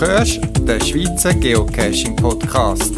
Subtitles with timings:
[0.00, 2.94] hörst den Schweizer Geocaching Podcast.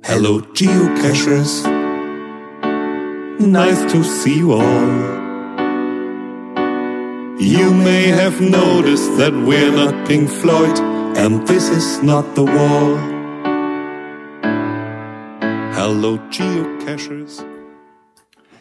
[0.00, 1.64] Hello, geocachers.
[3.38, 5.25] Nice to see you all.
[7.38, 10.78] You may have noticed that we're not Pink Floyd,
[11.18, 12.96] and this is not the wall.
[15.74, 17.44] Hello, Geocachers.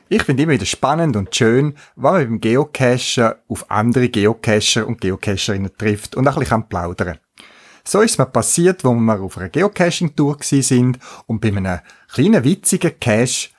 [0.09, 4.99] Ich finde immer wieder spannend und schön, wenn man beim Geocachen auf andere Geocacher und
[4.99, 7.19] Geocacherinnen trifft und ein bisschen plaudern
[7.85, 11.79] So ist es mir passiert, wo wir auf einer Geocaching-Tour sind und bei einem
[12.11, 13.51] kleinen witzigen Cache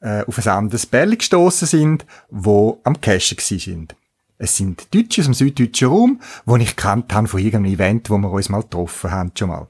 [0.00, 3.96] äh, auf ein anderes Bärli gestoßen sind, wo am Cachen sind.
[4.42, 8.16] Es sind Deutsche aus dem süddeutschen Raum, die ich kannt habe von irgendeinem Event, wo
[8.16, 9.68] wir uns mal getroffen haben, schon mal.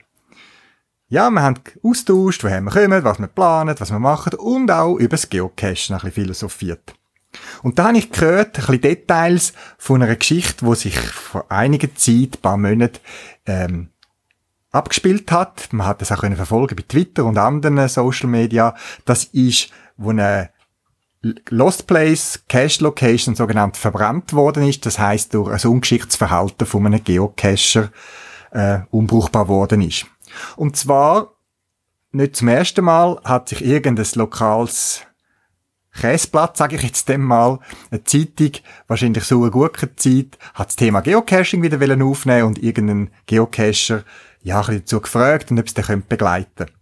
[1.08, 4.94] Ja, wir haben austauscht, woher wir kommen, was wir planen, was wir machen und auch
[4.94, 6.94] über das Geocachen ein bisschen philosophiert.
[7.64, 11.92] Und da habe ich gehört, ein bisschen Details von einer Geschichte, die sich vor einiger
[11.96, 13.00] Zeit, ein paar Monaten,
[13.46, 13.89] ähm,
[14.70, 15.72] abgespielt hat.
[15.72, 18.77] Man hat das auch verfolgen bei Twitter und anderen Social Media.
[19.05, 20.50] Das ist, wo eine
[21.23, 24.86] Lost Place Cache Location sogenannt verbrannt worden ist.
[24.86, 27.91] Das heißt durch ein ungeschicktes Verhalten von einem Geocacher
[28.53, 30.07] äh, unbrauchbar worden ist.
[30.57, 31.35] Und zwar
[32.13, 35.03] nicht zum ersten Mal hat sich irgendein lokales
[35.92, 37.58] Käseblatt, sage ich jetzt dem mal,
[37.91, 38.52] eine Zeitung,
[38.87, 44.05] wahrscheinlich so eine gute Zeit, hat das Thema Geocaching wieder aufnehmen und irgendeinen Geocacher
[44.42, 46.73] ja, ein bisschen dazu gefragt und ob es den begleiten könnte.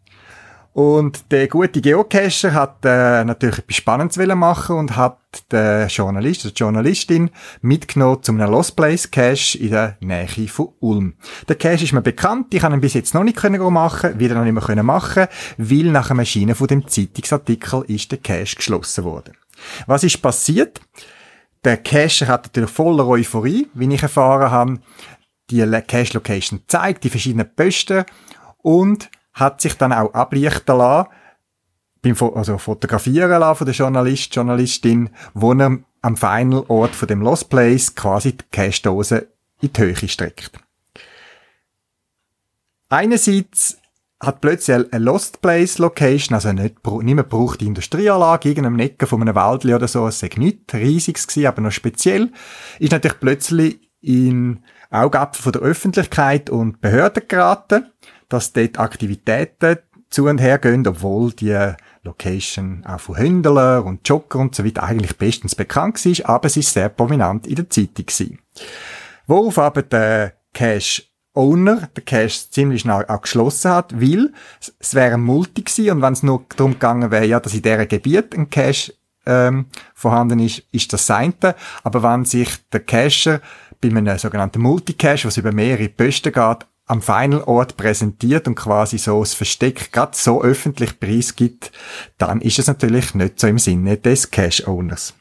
[0.78, 5.18] Und der gute Geocacher hat äh, natürlich etwas Spannendes machen und hat
[5.50, 7.30] den Journalist, die Journalistin
[7.62, 11.14] mitgenommen zu einem Lost Place Cache in der Nähe von Ulm.
[11.48, 14.36] Der Cache ist mir bekannt, ich habe ihn bis jetzt noch nicht können machen, wieder
[14.36, 18.54] noch nicht mehr können machen, weil nach einem Erscheinen von dem Zeitungsartikel ist der Cache
[18.54, 19.36] geschlossen worden.
[19.88, 20.80] Was ist passiert?
[21.64, 24.78] Der Cacher hat natürlich voller Euphorie, wie ich erfahren habe,
[25.50, 25.58] die
[25.88, 28.04] Cache Location zeigt, die verschiedenen Posten
[28.62, 31.08] und hat sich dann auch ablichten lassen,
[32.02, 37.22] beim also fotografieren lassen von der Journalist, Journalistin, wo er am Final Ort von dem
[37.22, 39.28] Lost Place quasi die Cache-Dose
[39.60, 40.52] in die Höhe streckt.
[42.88, 43.78] Einerseits
[44.20, 49.06] hat plötzlich eine Lost Place Location, also nicht, nicht mehr braucht die Industrieanlage, irgendeinem Ecke
[49.06, 52.32] von einem Wäldli oder so, es sei nicht riesiges gewesen, aber noch speziell,
[52.78, 57.86] ist natürlich plötzlich in Augapfel von der Öffentlichkeit und Behörden geraten
[58.28, 59.78] dass dort Aktivitäten
[60.10, 64.82] zu und her gehen, obwohl die Location auch von Händlern und Jogger und so weiter
[64.82, 68.38] eigentlich bestens bekannt war, aber sie ist sehr prominent in der Zeitung gewesen.
[69.26, 74.32] Worauf aber der Cash Owner der Cache ziemlich schnell auch geschlossen hat, weil
[74.80, 77.62] es wäre ein Multi gewesen und wenn es nur darum gegangen wäre, ja, dass in
[77.62, 81.54] dieser Gebiet ein Cache ähm, vorhanden ist, ist das seinte.
[81.84, 83.40] Aber wenn sich der Cacher
[83.80, 88.98] bei einem sogenannten Multicache, was über mehrere Posten geht, am Final Ort präsentiert und quasi
[88.98, 91.70] so das Versteck gerade so öffentlich preisgibt,
[92.16, 95.14] dann ist es natürlich nicht so im Sinne des Cash-Owners.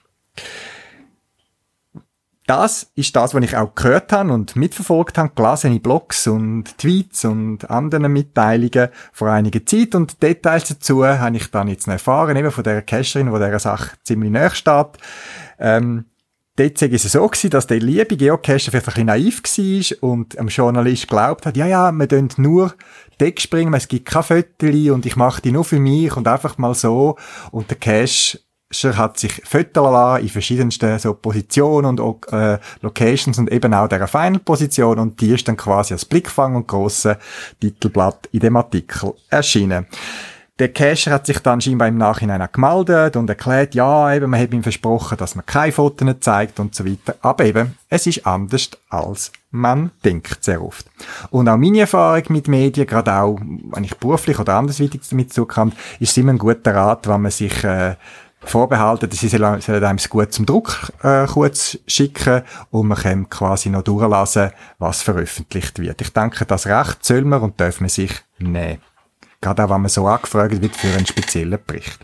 [2.48, 6.78] Das ist das, was ich auch gehört habe und mitverfolgt habe, gelesen in Blogs und
[6.78, 12.38] Tweets und anderen Mitteilungen vor einiger Zeit und Details dazu habe ich dann jetzt erfahren,
[12.38, 14.98] eben von der Cacherin, wo der Sache ziemlich näher steht.
[15.60, 16.06] Ähm,
[16.58, 20.40] Dort war es so, gewesen, dass der liebe Geocacher vielleicht ein bisschen naiv war und
[20.40, 22.74] am Journalist glaubt hat, ja, ja, wir dürfen nur
[23.20, 26.58] Deck springen, es gibt keine Fotos und ich mache die nur für mich und einfach
[26.58, 27.16] mal so.
[27.52, 28.40] Und der Cache
[28.84, 34.98] hat sich Fotos in verschiedensten so Positionen und äh, Locations und eben auch der Final-Position
[34.98, 37.20] und die ist dann quasi als Blickfang und grosse
[37.62, 39.86] Titelblatt in dem Artikel erschienen.
[40.60, 44.42] Der Cacher hat sich dann scheinbar im Nachhinein auch gemeldet und erklärt, ja, eben, man
[44.42, 47.16] hat ihm versprochen, dass man keine Fotos zeigt und so weiter.
[47.22, 50.86] Aber eben, es ist anders als man denkt sehr oft.
[51.30, 55.72] Und auch meine Erfahrung mit Medien, gerade auch, wenn ich beruflich oder andersweitig damit zukomme,
[56.00, 57.96] ist immer ein guter Rat, wenn man sich, äh,
[58.42, 63.70] vorbehalten, dass sie sollen einem gut zum Druck äh, kurz schicken und man kann quasi
[63.70, 66.02] noch durchlassen, was veröffentlicht wird.
[66.02, 68.80] Ich denke, das Recht soll man und darf man sich nehmen.
[69.42, 72.00] Gerade auch, wenn man so angefragt wird für einen speziellen Bericht.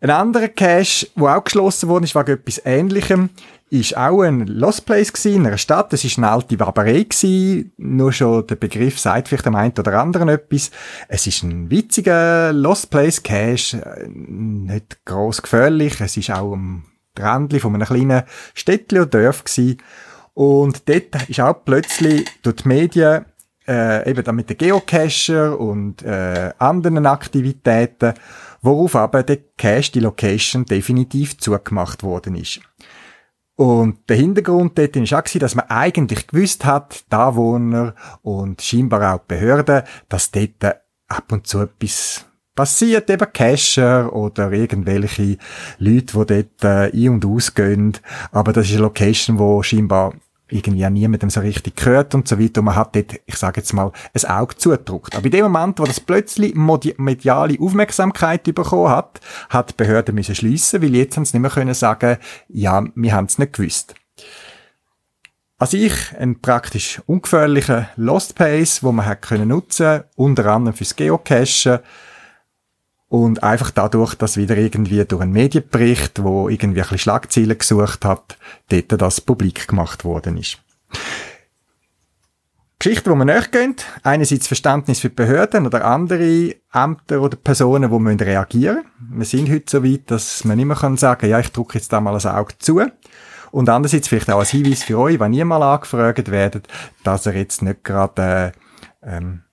[0.00, 3.30] Ein anderer Cache, der auch geschlossen worden ist, war etwas Ähnlichem,
[3.70, 5.92] ist auch ein Lost Place in einer Stadt.
[5.92, 7.72] Das ist eine alte gewesen.
[7.76, 10.70] Nur schon der Begriff sagt vielleicht dem einen oder anderen etwas.
[11.08, 16.00] Es ist ein witziger Lost Place Cache, nicht gross gefährlich.
[16.00, 16.84] Es ist auch am
[17.18, 18.24] Rand von einem kleinen
[18.54, 19.78] Städtchen oder Dorf gewesen.
[20.34, 23.24] Und dort ist auch plötzlich durch die Medien
[23.66, 28.14] äh, eben dann mit den Geocacher und äh, anderen Aktivitäten,
[28.62, 32.60] worauf aber der Cache, die Location definitiv zugemacht worden ist.
[33.56, 39.14] Und der Hintergrund dort war auch, dass man eigentlich gewusst hat, da Wohner und scheinbar
[39.14, 40.76] auch die Behörden, dass dort
[41.06, 45.38] ab und zu etwas passiert, eben Cacher oder irgendwelche
[45.78, 47.96] Leute, die dort äh, ein- und ausgehen.
[48.32, 50.14] Aber das ist eine Location, wo scheinbar
[50.54, 52.60] irgendwie auch niemandem so richtig gehört und so weiter.
[52.60, 55.16] Und man hat dort, ich sage jetzt mal, ein Auge zugedruckt.
[55.16, 59.20] Aber in dem Moment, wo das plötzlich mediale Aufmerksamkeit bekommen hat,
[59.50, 62.18] hat die Behörde müssen schliessen, weil jetzt haben sie nicht mehr können sagen,
[62.48, 63.94] ja, wir haben es nicht gewusst.
[65.58, 70.94] Also ich, ein praktisch ungefährlicher Lost Pace, wo man hat können nutzen, unter anderem fürs
[70.94, 71.80] Geocachen,
[73.08, 78.04] und einfach dadurch, dass wieder irgendwie durch einen Medienbericht, wo irgendwie ein bisschen Schlagzeilen gesucht
[78.04, 78.36] hat,
[78.68, 80.58] dort das publik gemacht worden ist.
[82.78, 87.98] Geschichten, die man nachgehen, einerseits Verständnis für die Behörden oder andere Ämter oder Personen, die
[87.98, 91.50] müssen reagieren Wir sind heute so weit, dass man nicht mehr sagen kann ja, ich
[91.50, 92.82] drücke jetzt da mal ein Auge zu.
[93.52, 96.68] Und andererseits vielleicht auch als Hinweis für euch, wenn ihr mal angefragt werdet,
[97.04, 98.52] dass ihr jetzt nicht gerade
[99.00, 99.43] äh, ähm,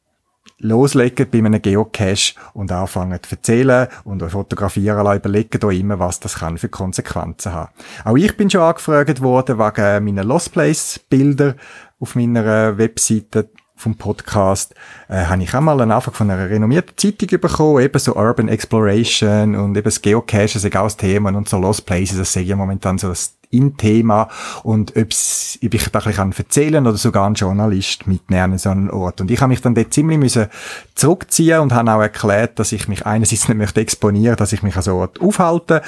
[0.62, 6.20] loslegen bei einem Geocache und anfangen zu erzählen und fotografieren lassen, überlegen euch immer, was
[6.20, 7.72] das kann für Konsequenzen haben.
[8.06, 11.56] Auch ich bin schon angefragt worden wegen meiner Lost Place Bilder
[12.00, 13.50] auf meiner Webseite
[13.82, 14.76] vom Podcast,
[15.10, 18.48] äh, habe ich auch mal einen Anfang von einer renommierten Zeitung bekommen, eben so Urban
[18.48, 21.36] Exploration und eben das Geocache, das auch das Thema.
[21.36, 24.30] Und so Lost Places, das sehe ich momentan so das in Thema
[24.64, 28.70] und ob's, ob ich da ein bisschen erzählen oder sogar einen Journalist mitnehmen an so
[28.70, 29.22] einen Ort.
[29.22, 30.48] Und ich habe mich dann dort ziemlich müssen
[30.96, 34.76] zurückziehen und habe auch erklärt, dass ich mich einerseits nicht möchte exponieren, dass ich mich
[34.76, 35.82] an so Ort aufhalte.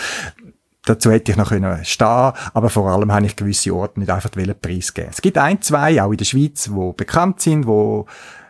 [0.86, 4.31] Dazu hätte ich noch können stehen, aber vor allem habe ich gewisse Orte nicht einfach
[4.31, 5.10] preisgeben.
[5.12, 8.06] Es gibt ein, zwei, auch in der Schweiz, wo bekannt sind, wo,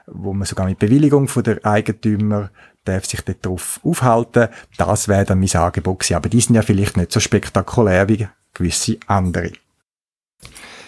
[0.08, 2.50] wo man sogar mit Bewilligung von der Eigentümer
[2.86, 4.50] darf sich dort drauf aufhalten.
[4.78, 6.16] Das wäre dann mein Angebot gewesen.
[6.16, 9.52] Aber die sind ja vielleicht nicht so spektakulär wie gewisse andere.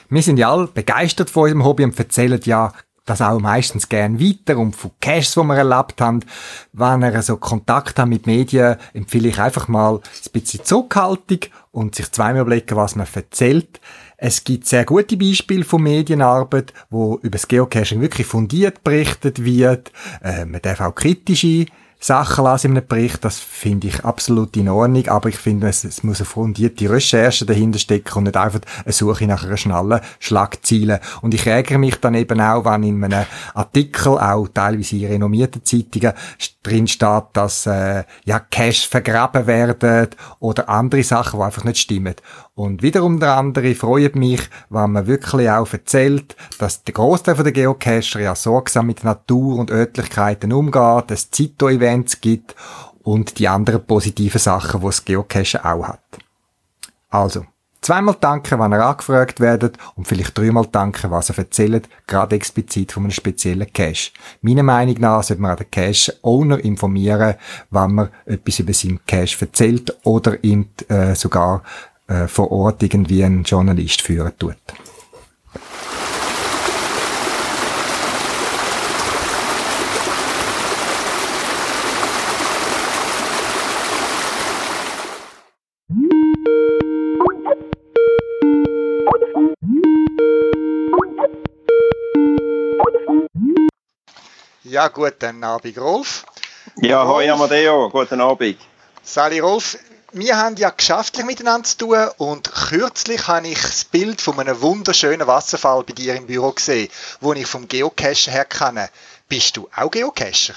[0.10, 2.72] Wir sind ja alle begeistert von unserem Hobby und erzählen ja
[3.06, 6.22] das auch meistens gern weiter und von Caches, die wir erlebt haben.
[6.74, 11.40] Wenn ihr so Kontakt habt mit Medien, empfehle ich einfach mal ein bisschen Zurückhaltung
[11.72, 13.80] und sich zweimal überlegen, was man erzählt.
[14.18, 19.92] Es gibt sehr gute Beispiele von Medienarbeit, wo über das Geocaching wirklich fundiert berichtet wird.
[20.24, 21.68] Äh, man darf auch kritische
[22.06, 25.84] Sachen lesen in einem Bericht, das finde ich absolut in Ordnung, aber ich finde, es,
[25.84, 30.02] es muss eine fundierte Recherche dahinter stecken und nicht einfach eine Suche nach einer schnellen
[30.20, 31.00] Schlagzeile.
[31.24, 35.66] Und ich ärgere mich dann eben auch, wenn in einem Artikel, auch teilweise in renommierten
[35.66, 36.14] Zeitungen,
[36.66, 40.10] drin steht, dass äh, ja Cash vergraben werden
[40.40, 42.16] oder andere Sachen, die einfach nicht stimmen.
[42.56, 47.52] Und wiederum der andere freut mich, wenn man wirklich auch erzählt, dass der Großteil der
[47.52, 51.30] Geocacher ja sorgsam mit Natur und Örtlichkeiten umgeht, es
[51.96, 52.56] Zito-Events gibt
[53.04, 56.02] und die anderen positiven Sachen, die das Geocachen auch hat.
[57.10, 57.46] Also,
[57.82, 62.92] Zweimal danken, wenn ihr angefragt werdet und vielleicht dreimal danken, was ihr erzählt, gerade explizit
[62.92, 64.10] von einem speziellen Cache.
[64.42, 67.36] Meiner Meinung nach sollte man den Cache-Owner informieren,
[67.70, 71.62] wenn man etwas über seinen Cache erzählt oder ihm äh, sogar
[72.08, 74.58] äh, vor Ort irgendwie einen Journalist führen tut.
[94.76, 96.26] Ja, guten Abend, Rolf.
[96.82, 97.16] Ja, Rolf.
[97.16, 98.58] hoi Amadeo, guten Abend.
[99.04, 99.78] Sali Rolf,
[100.12, 104.62] wir haben ja geschäftlich miteinander zu tun und kürzlich habe ich das Bild von einem
[104.62, 106.90] wunderschönen Wasserfall bei dir im Büro gesehen,
[107.22, 108.90] wo ich vom Geocacher her kenne.
[109.30, 110.56] Bist du auch Geocacher?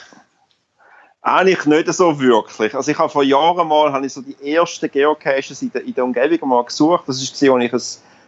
[1.22, 2.74] Eigentlich nicht so wirklich.
[2.74, 5.94] Also ich habe vor Jahren mal habe ich so die ersten Geocaches in der, in
[5.94, 7.04] der Umgebung mal gesucht.
[7.06, 7.80] Das ist als ich ein,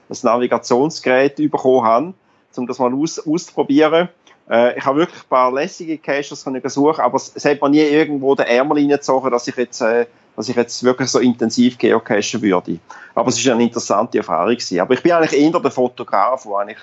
[0.08, 2.14] ein Navigationsgerät bekommen habe,
[2.54, 4.08] um das mal aus, auszuprobieren.
[4.50, 7.80] Äh, ich habe wirklich ein paar lässige Caches gesucht, aber es, es hat mir nie
[7.80, 12.40] irgendwo den Ärmel reingezogen, dass ich jetzt äh, dass ich jetzt wirklich so intensiv geocachen
[12.40, 12.78] würde.
[13.14, 14.80] Aber es ist eine interessante Erfahrung gewesen.
[14.80, 16.78] Aber ich bin eigentlich eher der Fotograf, der eigentlich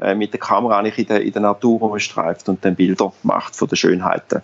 [0.00, 3.56] äh, mit der Kamera eigentlich in der, in der Natur rumstreift und dann Bilder macht
[3.56, 4.42] von den Schönheiten.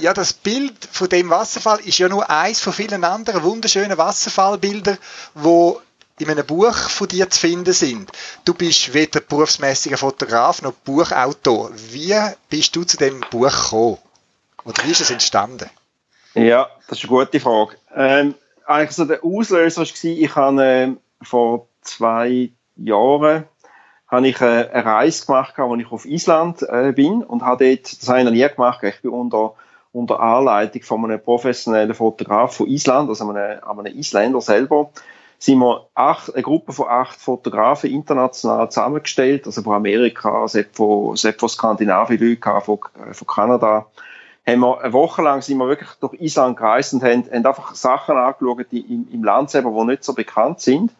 [0.00, 4.98] Ja, das Bild von dem Wasserfall ist ja nur eins von vielen anderen wunderschönen Wasserfallbildern,
[5.34, 5.80] wo
[6.18, 8.10] in einem Buch von dir zu finden sind.
[8.44, 11.70] Du bist weder berufsmäßiger Fotograf noch Buchautor.
[11.90, 12.14] Wie
[12.48, 13.98] bist du zu dem Buch gekommen?
[14.64, 15.68] Oder wie ist es entstanden?
[16.34, 17.76] Ja, das ist eine gute Frage.
[17.94, 18.34] Ähm,
[18.66, 20.92] eigentlich so der Auslöser war, ich habe äh,
[21.22, 23.44] vor zwei Jahren
[24.08, 28.00] habe ich äh, eine Reise gemacht, als ich auf Island äh, bin und habe dort,
[28.00, 29.54] das habe ich noch nie gemacht, ich bin unter,
[29.92, 34.90] unter Anleitung von einem professionellen Fotograf von Island, also einem, einem Isländer selber,
[35.38, 41.16] sind wir acht, eine Gruppe von acht Fotografen international zusammengestellt, also von Amerika, selbst von,
[41.16, 43.86] Skandinavien, Leute, von, äh, von Kanada,
[44.46, 47.74] haben wir eine Woche lang sind wir wirklich durch Island gereist und haben, haben einfach
[47.74, 50.92] Sachen angeschaut, die im, im Land selber, die nicht so bekannt sind.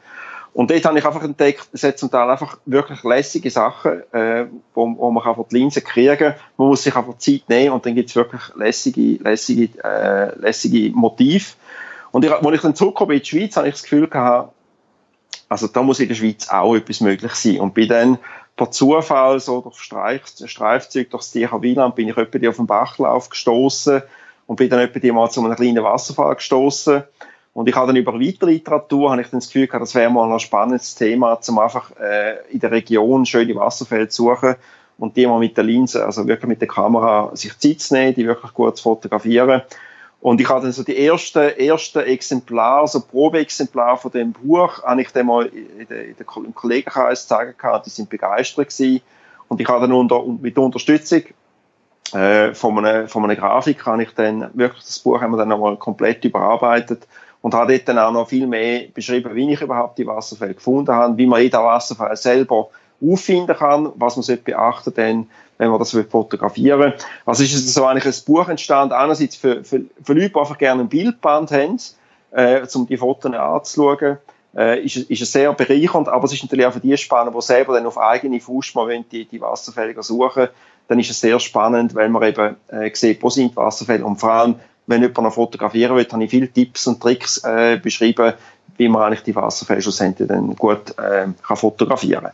[0.55, 4.47] Und dort habe ich einfach entdeckt, es hat zum Teil einfach wirklich lässige Sachen, äh,
[4.73, 7.97] wo, wo man einfach die Linse kriegen Man muss sich einfach Zeit nehmen und dann
[7.97, 11.45] gibt es wirklich lässige, lässige, äh, lässige Motive.
[12.15, 14.53] Und ich, als ich dann zurückgekommen in die Schweiz, habe ich das Gefühl gehabt,
[15.49, 17.59] also da muss in der Schweiz auch etwas möglich sein.
[17.59, 18.19] Und bin dann
[18.55, 24.01] per Zufall so durch Streif, Streifzüge durchs Tiecher Wieland bin ich auf den Bachlauf gestoßen
[24.47, 27.03] und bin dann mal zu einem kleinen Wasserfall gestoßen
[27.53, 30.09] und ich habe dann über weitere Literatur habe ich dann das Gefühl gehabt, das wäre
[30.09, 34.55] mal ein spannendes Thema, um einfach äh, in der Region schöne Wasserfälle zu suchen
[34.99, 38.15] und die mal mit der Linse, also wirklich mit der Kamera sich Zeit zu nehmen,
[38.15, 39.63] die wirklich gut zu fotografieren
[40.25, 45.13] und ich hatte so die ersten, ersten Exemplar, so Probeexemplar von dem Buch, habe ich
[45.13, 49.03] dann mal in der, in der, im Kollegenkreis gehabt, die sind begeistert gewesen.
[49.49, 51.25] Und ich habe dann unter, mit Unterstützung
[52.15, 55.77] äh, von, einer, von einer Grafik habe ich dann wirklich das Buch haben dann nochmal
[55.77, 57.07] komplett überarbeitet
[57.43, 60.95] und habe dort dann auch noch viel mehr beschrieben, wie ich überhaupt die Wasserfälle gefunden
[60.95, 62.71] habe, wie man jeden Wasserfall selber
[63.03, 65.27] auffinden kann, was man beachten sollte,
[65.59, 66.95] wenn man das fotografieren will.
[67.27, 70.59] Also ist es so eigentlich ein Buch entstanden, einerseits für, für, für Leute, die einfach
[70.59, 71.79] gerne ein Bildband haben,
[72.33, 74.19] äh, um die Fotos anzuschauen,
[74.57, 77.43] äh, ist, ist es sehr bereichernd, aber es ist natürlich auch für die spannend, die
[77.43, 80.49] selber dann auf eigene Faust mal die, die Wasserfälle suchen
[80.89, 84.17] dann ist es sehr spannend, weil man eben äh, sieht, wo sind die Wasserfälle und
[84.17, 84.57] vor allem,
[84.87, 88.35] wenn jemand noch fotografieren will, habe ich viele Tipps und Tricks äh, beschrieben,
[88.77, 92.33] wie man eigentlich die Wasserfälle schlussendlich dann gut äh, kann fotografieren kann.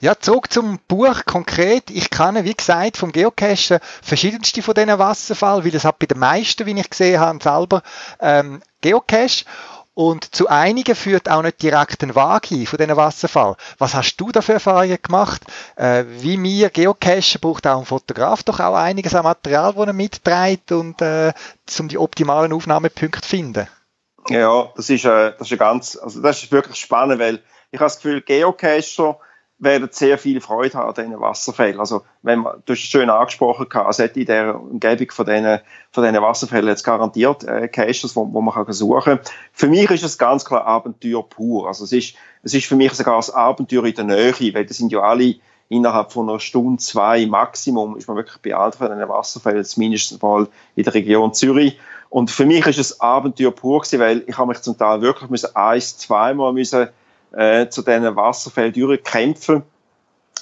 [0.00, 1.90] Ja, zurück zum Buch konkret.
[1.90, 6.18] Ich kenne, wie gesagt, vom Geocachen verschiedenste von diesen Wasserfallen, weil es hat bei den
[6.18, 7.82] meisten, wie ich gesehen habe, selber
[8.20, 9.44] ähm, Geocache.
[9.94, 13.56] Und zu einigen führt auch nicht direkt ein Waage von diesen Wasserfall.
[13.78, 15.40] Was hast du da für Erfahrungen gemacht?
[15.76, 19.92] Äh, wie mir Geocachen braucht auch ein Fotograf doch auch einiges an Material, das er
[19.94, 21.32] mitträgt und äh,
[21.78, 23.68] um die optimalen Aufnahmepunkte zu finden.
[24.28, 27.86] Ja, das ist, äh, das ist ganz, also das ist wirklich spannend, weil ich habe
[27.86, 29.18] das Gefühl, Geocacher
[29.58, 31.80] werden sehr viel Freude haben an diesen Wasserfällen.
[31.80, 35.60] Also, wenn man, du hast es schön angesprochen, es hat in der Umgebung von diesen,
[35.90, 39.20] von diesen Wasserfällen jetzt garantiert äh, Caches, wo, wo man kann suchen kann.
[39.52, 41.68] Für mich ist es ganz klar Abenteuer pur.
[41.68, 44.76] Also, es ist, es ist für mich sogar ein Abenteuer in der Nähe, weil das
[44.76, 45.36] sind ja alle
[45.68, 50.22] innerhalb von einer Stunde, zwei Maximum, ist man wirklich bei allen von diesen Wasserfällen, zumindest
[50.22, 51.78] mal in der Region Zürich.
[52.08, 55.28] Und für mich ist es Abenteuer pur gewesen, weil ich habe mich zum Teil wirklich
[55.28, 56.88] müssen, eins, zweimal müssen
[57.36, 59.62] äh, zu diesen Wasserfällen durchkämpfen.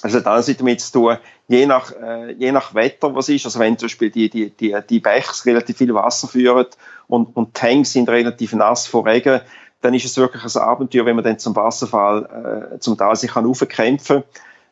[0.01, 3.59] Also hat alles damit zu tun, je nach, äh, je nach Wetter, was ist, also
[3.59, 6.65] wenn zum Beispiel die, die, die, die Bächs relativ viel Wasser führen
[7.07, 9.41] und, und Tanks sind relativ nass vor Regen,
[9.81, 13.31] dann ist es wirklich ein Abenteuer, wenn man dann zum Wasserfall äh, zum Teil sich
[13.31, 14.23] kann aufkämpfen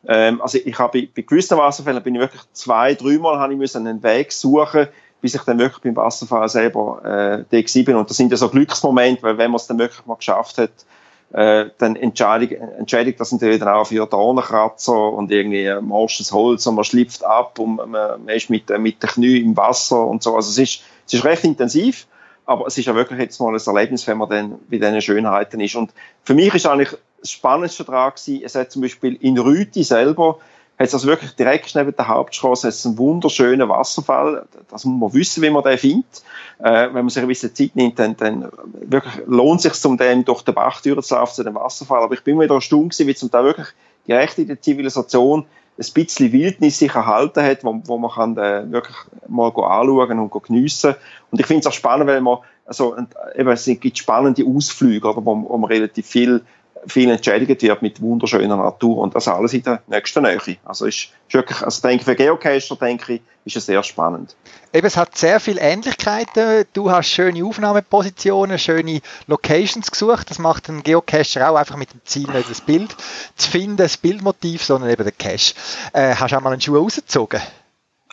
[0.06, 3.58] ähm, also ich habe bei, bei gewissen Wasserfällen bin ich wirklich zwei, dreimal habe ich
[3.58, 4.88] müssen einen Weg suchen,
[5.20, 7.00] bis ich dann wirklich beim Wasserfall selber
[7.50, 7.96] äh, da bin.
[7.96, 10.70] Und das sind ja so Glücksmomente, weil wenn man es dann wirklich mal geschafft hat,
[11.34, 16.76] äh, dann entscheidigt, entscheidigt das natürlich dann auch für Dornenkratzer und irgendwie morsches Holz und
[16.76, 20.36] man schlüpft ab und man, man ist mit, mit den Knien im Wasser und so.
[20.36, 22.06] Also es ist, es ist recht intensiv,
[22.46, 25.58] aber es ist ja wirklich jetzt mal ein Erlebnis, wenn man dann bei diesen Schönheiten
[25.58, 25.74] ist.
[25.74, 29.82] Und für mich ist eigentlich das Spannendste daran gewesen, es hat zum Beispiel in Rüti
[29.82, 30.38] selber
[30.78, 34.46] hat es also wirklich direkt neben der Hauptstraße einen wunderschönen Wasserfall.
[34.70, 36.22] Das muss man wissen, wie man den findet.
[36.58, 39.96] Äh, wenn man sich ein bisschen Zeit nimmt, dann, dann wirklich lohnt es sich, um
[39.96, 42.02] den durch den Bach durchzulaufen, zu dem Wasserfall.
[42.02, 43.68] Aber ich bin wieder erstaunt gewesen, wie zum Teil wirklich
[44.08, 48.70] direkt in der Zivilisation ein bisschen Wildnis sich erhalten hat, wo, wo man kann äh,
[48.70, 48.96] wirklich
[49.28, 50.94] mal anschauen und geniessen
[51.30, 52.96] Und ich finde es auch spannend, weil man, also,
[53.36, 56.42] eben, es gibt spannende Ausflüge, oder, wo, wo man relativ viel
[56.86, 60.38] viel entschädigt wird mit wunderschöner Natur und das alles in der nächsten Nähe.
[60.64, 64.36] Also ist, ist wirklich, also denke für Geocacher denke ich, ist es sehr spannend.
[64.72, 66.64] Eben, es hat sehr viele Ähnlichkeiten.
[66.72, 70.30] Du hast schöne Aufnahmepositionen, schöne Locations gesucht.
[70.30, 72.96] Das macht ein Geocacher auch einfach mit dem Ziel, nicht das Bild
[73.36, 75.54] zu finden, das Bildmotiv, sondern eben den Cache.
[75.92, 77.40] Äh, hast du auch mal einen Schuh rausgezogen?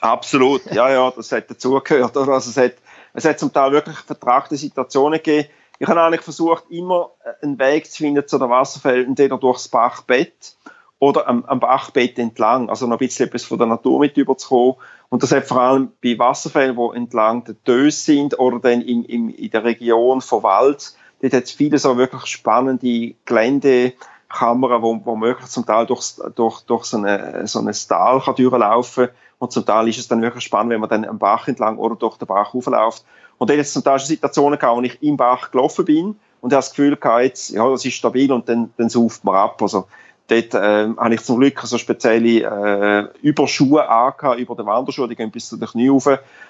[0.01, 2.17] Absolut, ja, ja, das hat dazugehört.
[2.17, 2.73] Also es hat,
[3.13, 5.47] es hat zum Teil wirklich vertragte Situationen gegeben,
[5.81, 9.67] ich habe eigentlich versucht, immer äh, einen Weg zu finden zu der Wasserfälle, entweder durchs
[9.67, 10.53] Bachbett
[10.99, 14.75] oder am, am, Bachbett entlang, also noch ein bisschen etwas von der Natur mit überzukommen.
[15.09, 19.03] Und das hat vor allem bei Wasserfällen, die entlang der Dös sind oder dann in,
[19.05, 25.01] in, in der Region von Wald, dort hat es viele so wirklich spannende Geländekammern, wo,
[25.03, 29.09] wo möglich zum Teil durch, durch, durch so, eine, so ein Tal kann
[29.39, 31.95] und zum Teil ist es dann wirklich spannend, wenn man dann am Bach entlang oder
[31.95, 33.03] durch den Bach hochläuft
[33.41, 36.59] und dann jetzt zum Teil Situationen gehabt, wo ich im Bach gelaufen bin und habe
[36.59, 39.59] das Gefühl gehabt, ja, das ist stabil und dann, dann sauft man ab.
[39.63, 39.87] Also,
[40.27, 45.15] dort äh, habe ich zum Glück so spezielle äh, Überschuhe angehabt, über den Wanderschuhe, die
[45.15, 46.07] gehen bis zu den Knien rauf.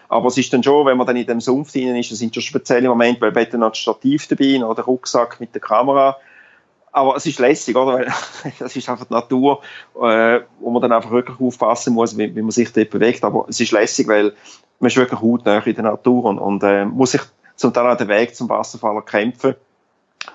[0.10, 2.36] Aber es ist dann schon, wenn man dann in dem Sumpf drin ist, das sind
[2.36, 5.62] schon spezielle Momente, weil ich dann noch das Stativ dabei oder der Rucksack mit der
[5.62, 6.18] Kamera.
[6.92, 7.94] Aber es ist lässig, oder?
[7.94, 8.14] Weil
[8.60, 9.62] das ist einfach die Natur,
[9.96, 13.24] äh, wo man dann einfach wirklich aufpassen muss, wie, wie man sich dort bewegt.
[13.24, 14.34] Aber es ist lässig, weil
[14.80, 17.22] man ist wirklich hautnah in der Natur und, und äh, muss sich
[17.56, 19.56] zum Teil auch den Weg zum Wasserfall kämpfen.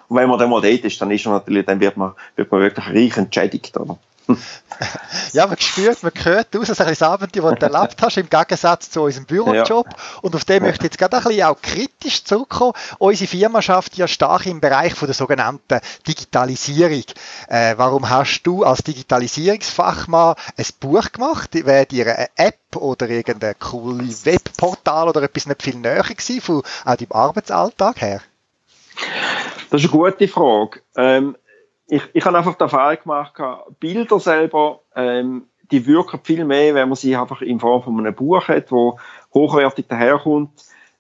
[0.09, 2.51] Und wenn man dann mal dort ist, dann ist man natürlich, dann wird man, wird
[2.51, 3.99] man wirklich reich entschädigt, oder?
[5.33, 8.29] Ja, man spürt, man hört aus, dass ein das Abenteuer, das du erlebt hast, im
[8.29, 9.87] Gegensatz zu unserem Bürojob.
[9.87, 9.97] Ja.
[10.23, 12.73] Und auf den möchte ich jetzt gerade ein bisschen auch kritisch zurückkommen.
[12.99, 17.05] Unsere Firma schafft ja stark im Bereich von der sogenannten Digitalisierung.
[17.49, 21.51] Äh, warum hast du als Digitalisierungsfachmann ein Buch gemacht?
[21.55, 26.63] Wäre dir eine App oder irgendein cooles Webportal oder etwas nicht viel näher gewesen, von
[26.85, 28.21] auch deinem Arbeitsalltag her?
[29.71, 30.81] Das ist eine gute Frage.
[30.97, 31.37] Ähm,
[31.89, 33.35] ich, ich habe einfach die Erfahrung gemacht,
[33.81, 38.15] Bilder selber, ähm, die wirken viel mehr, wenn man sie einfach in Form von einem
[38.15, 38.99] Buch hat, wo
[39.35, 40.51] hochwertig daherkommt.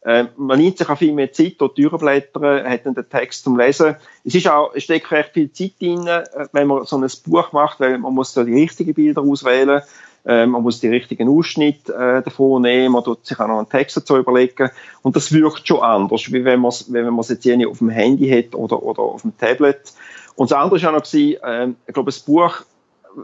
[0.05, 3.59] Ähm, man nimmt sich auch viel mehr Zeit, dort durchblättern, hat dann den Text zum
[3.59, 3.97] Lesen.
[4.25, 7.53] Es ist auch, es steckt recht viel Zeit drin, äh, wenn man so ein Buch
[7.53, 9.83] macht, weil man muss da die richtigen Bilder auswählen,
[10.25, 13.69] äh, man muss die richtigen Ausschnitte äh, davon nehmen, man tut sich auch noch einen
[13.69, 14.71] Text dazu überlegen
[15.03, 17.79] und das wirkt schon anders, wie wenn man es wenn man es jetzt irgendwie auf
[17.79, 19.93] dem Handy hat oder, oder auf dem Tablet.
[20.37, 22.63] Und das andere war auch noch, gewesen, äh, ich glaube, das Buch,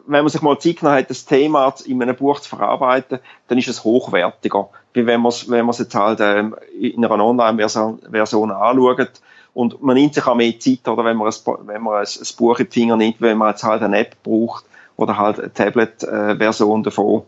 [0.06, 3.58] wenn man sich mal Zeit genommen hat, das Thema in einem Buch zu verarbeiten, dann
[3.58, 6.44] ist es hochwertiger, wie wenn man es wenn man's jetzt halt äh,
[6.80, 9.20] in einer Online-Version Version anschaut.
[9.54, 12.36] Und man nimmt sich auch mehr Zeit, oder wenn man, ein, wenn man ein, ein
[12.38, 14.64] Buch in die Finger nimmt, wenn man jetzt halt eine App braucht
[14.96, 17.24] oder halt eine Tablet-Version davon.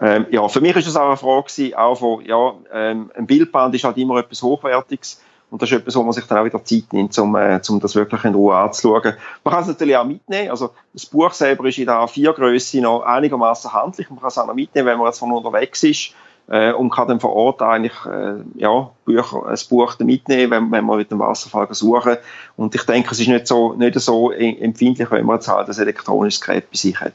[0.00, 3.26] Ähm, ja, für mich ist es auch eine Frage gewesen, auch von, ja, ähm, ein
[3.26, 5.22] Bildband ist halt immer etwas Hochwertiges
[5.54, 7.78] und das ist etwas, wo man sich dann auch wieder Zeit nimmt, um, äh, um
[7.78, 9.14] das wirklich in Ruhe anzuschauen.
[9.44, 10.50] Man kann es natürlich auch mitnehmen.
[10.50, 14.10] Also, das Buch selber ist in der A4-Größe noch einigermaßen handlich.
[14.10, 16.12] Man kann es auch noch mitnehmen, wenn man jetzt von unterwegs ist.
[16.48, 20.84] Äh, und kann dann vor Ort eigentlich, äh, ja, Bücher, ein Buch mitnehmen, wenn, wenn
[20.84, 22.16] man mit dem Wasserfall suchen.
[22.56, 25.78] Und ich denke, es ist nicht so, nicht so empfindlich, wenn man jetzt halt ein
[25.78, 27.12] elektronisches Gerät bei sich hat.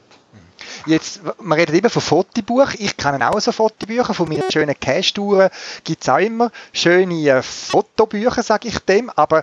[0.86, 2.74] Jetzt, man redet eben von Fotobuch.
[2.78, 4.14] Ich kenne auch so Fotobücher.
[4.14, 5.50] Von meinen schönen Cash-Touren
[5.84, 9.10] gibt es auch immer schöne äh, Fotobücher, sage ich dem.
[9.10, 9.42] Aber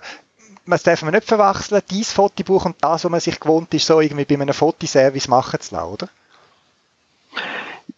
[0.66, 4.00] das darf man nicht verwechseln, dieses Fotobuch und das, was man sich gewohnt ist, so
[4.00, 6.08] irgendwie bei einem Fotoservice machen zu lassen, oder?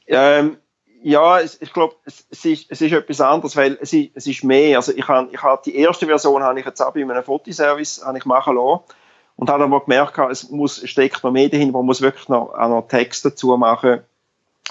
[0.07, 0.57] Ähm,
[1.03, 4.77] ja, ich glaube, es, ist, es ist etwas anderes, weil es ist, es ist mehr.
[4.77, 8.05] Also ich habe ich hab die erste Version habe ich jetzt auch bei einem Fotoservice
[8.17, 8.85] ich machen lassen
[9.41, 12.69] und habe aber gemerkt, es muss, steckt noch mehr dahin, man muss wirklich noch, auch
[12.69, 14.01] noch Text dazu machen,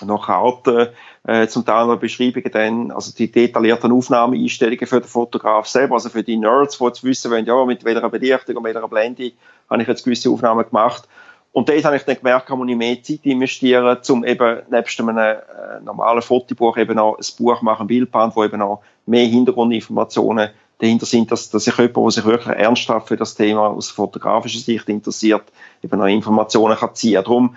[0.05, 0.89] noch Karten,
[1.25, 6.09] äh, zum Teil noch Beschreibungen dann, also die detaillierten Aufnahmeeinstellungen für den Fotograf selber, also
[6.09, 9.31] für die Nerds, die jetzt wissen wollen, ja, mit welcher Belichtung und welcher Blende
[9.71, 11.07] habe ich jetzt gewisse Aufnahmen gemacht.
[11.51, 15.17] Und dort habe ich dann gemerkt, kann man mehr Zeit investieren, um eben nebst einem
[15.17, 15.37] äh,
[15.83, 21.05] normalen Fotobuch eben noch ein Buch machen, ein Bildband, wo eben noch mehr Hintergrundinformationen dahinter
[21.05, 24.89] sind, dass, dass sich jemand, der sich wirklich ernsthaft für das Thema aus fotografischer Sicht
[24.89, 25.43] interessiert,
[25.83, 27.21] eben noch Informationen kann ziehen.
[27.23, 27.55] Darum,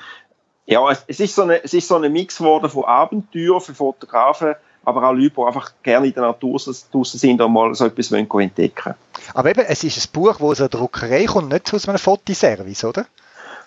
[0.67, 3.75] ja, es, es, ist so eine, es ist so ein Mix geworden von Abenteuer für
[3.75, 4.55] Fotografen,
[4.85, 8.11] aber auch Leute, die einfach gerne in der Natur draußen sind und mal so etwas
[8.11, 8.95] wollen entdecken
[9.35, 12.85] Aber eben, es ist ein Buch, das aus einer Druckerei kommt, nicht aus einem Fotoservice,
[12.85, 13.07] oder?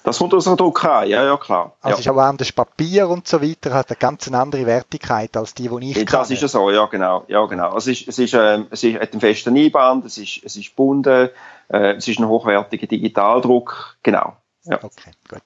[0.05, 1.73] Das kommt aus der Druckerei, ja, ja, klar.
[1.81, 1.99] Also ja.
[1.99, 5.91] ist auch anders Papier und so weiter, hat eine ganz andere Wertigkeit als die, die
[5.91, 7.25] ich ja, Das ist ja so, ja, genau.
[7.27, 7.71] Ja, genau.
[7.71, 10.55] Also es, ist, es, ist, äh, es ist, hat einen festen Einband, es ist, es
[10.57, 11.29] ist gebunden,
[11.69, 14.37] äh, es ist ein hochwertiger Digitaldruck, genau.
[14.65, 14.75] Ja.
[14.75, 15.41] Okay, gut.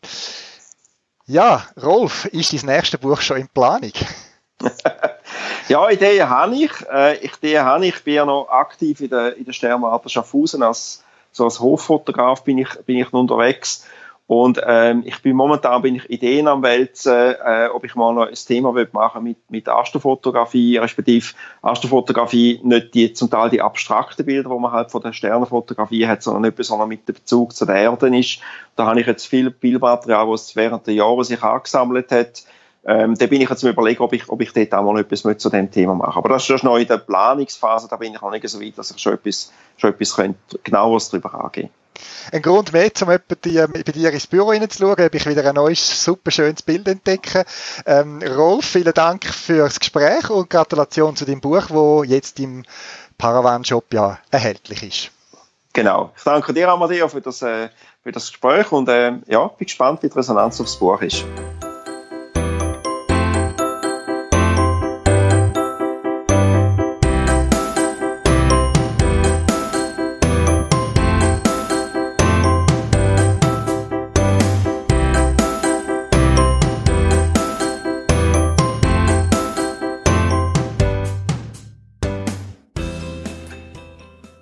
[1.25, 3.93] Ja, Rolf, ist dein nächstes Buch schon in Planung?
[5.69, 6.71] ja, Ideen habe ich.
[6.91, 7.95] Äh, Ideen habe ich.
[7.95, 10.63] Ich bin ja noch aktiv in der, in der Sternwarte Schaffhausen.
[10.63, 13.85] Als, so als Hoffotograf bin ich, bin ich noch unterwegs.
[14.29, 18.27] Und ähm, ich bin momentan bin ich Ideen am Wälzen, äh, ob ich mal noch
[18.27, 24.51] ein Thema machen mit mit Astrofotografie, respektive Astrofotografie nicht die zum Teil die abstrakten Bilder,
[24.51, 27.77] wo man halt von der Sternenfotografie hat, sondern nicht besonders mit dem Bezug zu der
[27.77, 28.39] Erde ist.
[28.75, 32.43] Da habe ich jetzt viel Bildmaterial, was während der Jahre sich angesammelt hat.
[32.85, 35.23] Ähm, da bin ich jetzt am überlegen, ob ich, ob ich dort auch mal etwas
[35.23, 36.17] mit zu dem Thema mache.
[36.17, 38.91] Aber das ist noch in der Planungsphase, da bin ich noch nicht so weit, dass
[38.91, 41.69] ich schon etwas, schon etwas könnte, genaueres darüber angehen
[42.31, 46.03] ein Grund mehr, um die, bei dir ins Büro reinzuschauen, ob ich wieder ein neues,
[46.03, 47.45] super schönes Bild entdecke.
[47.85, 52.63] Ähm, Rolf, vielen Dank fürs Gespräch und Gratulation zu dem Buch, wo jetzt im
[53.17, 55.11] Paravan-Shop ja erhältlich ist.
[55.73, 56.11] Genau.
[56.17, 57.69] Ich danke dir, Amadeo, für das, äh,
[58.03, 61.25] für das Gespräch und äh, ja, bin gespannt, wie die Resonanz aufs Buch ist.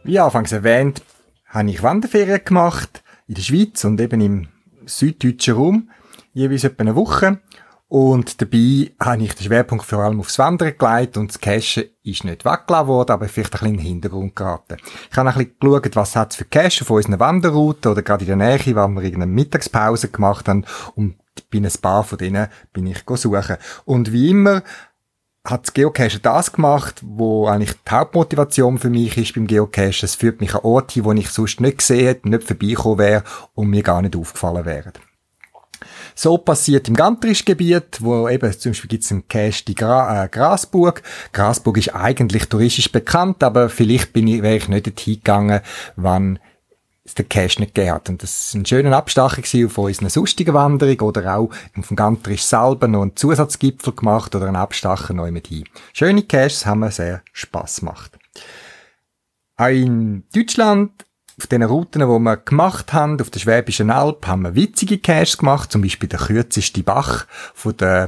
[0.08, 1.02] Wie anfangs erwähnt,
[1.48, 4.48] habe ich Wanderferien gemacht in der Schweiz und eben im
[4.86, 5.90] süddeutschen Raum,
[6.32, 7.42] jeweils etwa eine Woche.
[7.90, 12.24] Und dabei habe ich den Schwerpunkt vor allem aufs Wandern gelegt und das Cachen ist
[12.24, 14.78] nicht weggelassen worden, aber vielleicht ein bisschen in den Hintergrund geraten.
[15.12, 18.40] Ich habe ein bisschen geschaut, was es für Cache auf unseren Wanderrouten oder gerade in
[18.40, 20.64] der Nähe, weil wir irgendeine Mittagspause gemacht haben
[20.96, 21.18] und
[21.52, 23.58] bei ein paar von denen bin ich suchen.
[23.84, 24.64] Und wie immer
[25.50, 30.04] hat das das gemacht, wo eigentlich die Hauptmotivation für mich ist beim Geocachen.
[30.04, 33.24] Es führt mich an Orte hin, wo ich sonst nicht gesehen hätte, nicht vorbeikommen wäre
[33.56, 34.94] und mir gar nicht aufgefallen wären.
[36.16, 40.28] So passiert im Gantrischgebiet, wo eben zum Beispiel gibt es einen Cache, die Gra äh,
[40.28, 41.04] Grasburg.
[41.32, 45.62] Grasburg ist eigentlich touristisch bekannt, aber vielleicht bin ich, wäre ich nicht dorthin gegangen,
[45.96, 46.40] wann
[47.08, 48.10] es den Cash nicht gegeben hat.
[48.10, 51.50] Und das war ein schöner Abstacher von unserer sonstigen Wanderung oder auch
[51.82, 55.64] vom Gantrisch selber noch einen Zusatzgipfel gemacht oder einen Abstacher neu mit hin.
[55.94, 58.18] Schöne Caches haben mir sehr Spass gemacht.
[59.56, 61.06] Auch in Deutschland
[61.40, 65.38] auf den Routen, die wir gemacht haben, auf der Schwäbischen Alb, haben wir witzige Caches
[65.38, 68.08] gemacht, zum Beispiel der kürzeste Bach von der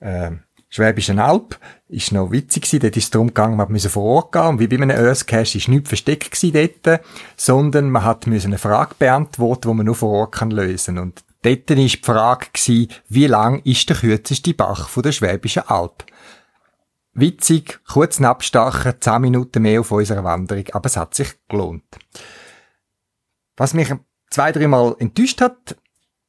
[0.00, 0.32] äh,
[0.74, 2.80] Schwäbischen Alb ist noch witzig gewesen.
[2.80, 4.46] Dort ist es darum gegangen, man musste vor Ort gehen.
[4.46, 7.00] Und wie bei einem Earth Cache ist nichts versteckt gewesen dort,
[7.36, 10.98] sondern man hat eine Frage beantworten, die man nur vor Ort kann lösen.
[10.98, 15.62] Und dort war die Frage gewesen, wie lang ist der kürzeste Bach von der Schwäbischen
[15.68, 16.04] Alb?
[17.12, 21.84] Witzig, kurz abstachen, 10 Minuten mehr auf unserer Wanderung, aber es hat sich gelohnt.
[23.56, 23.94] Was mich
[24.28, 25.76] zwei, dreimal enttäuscht hat,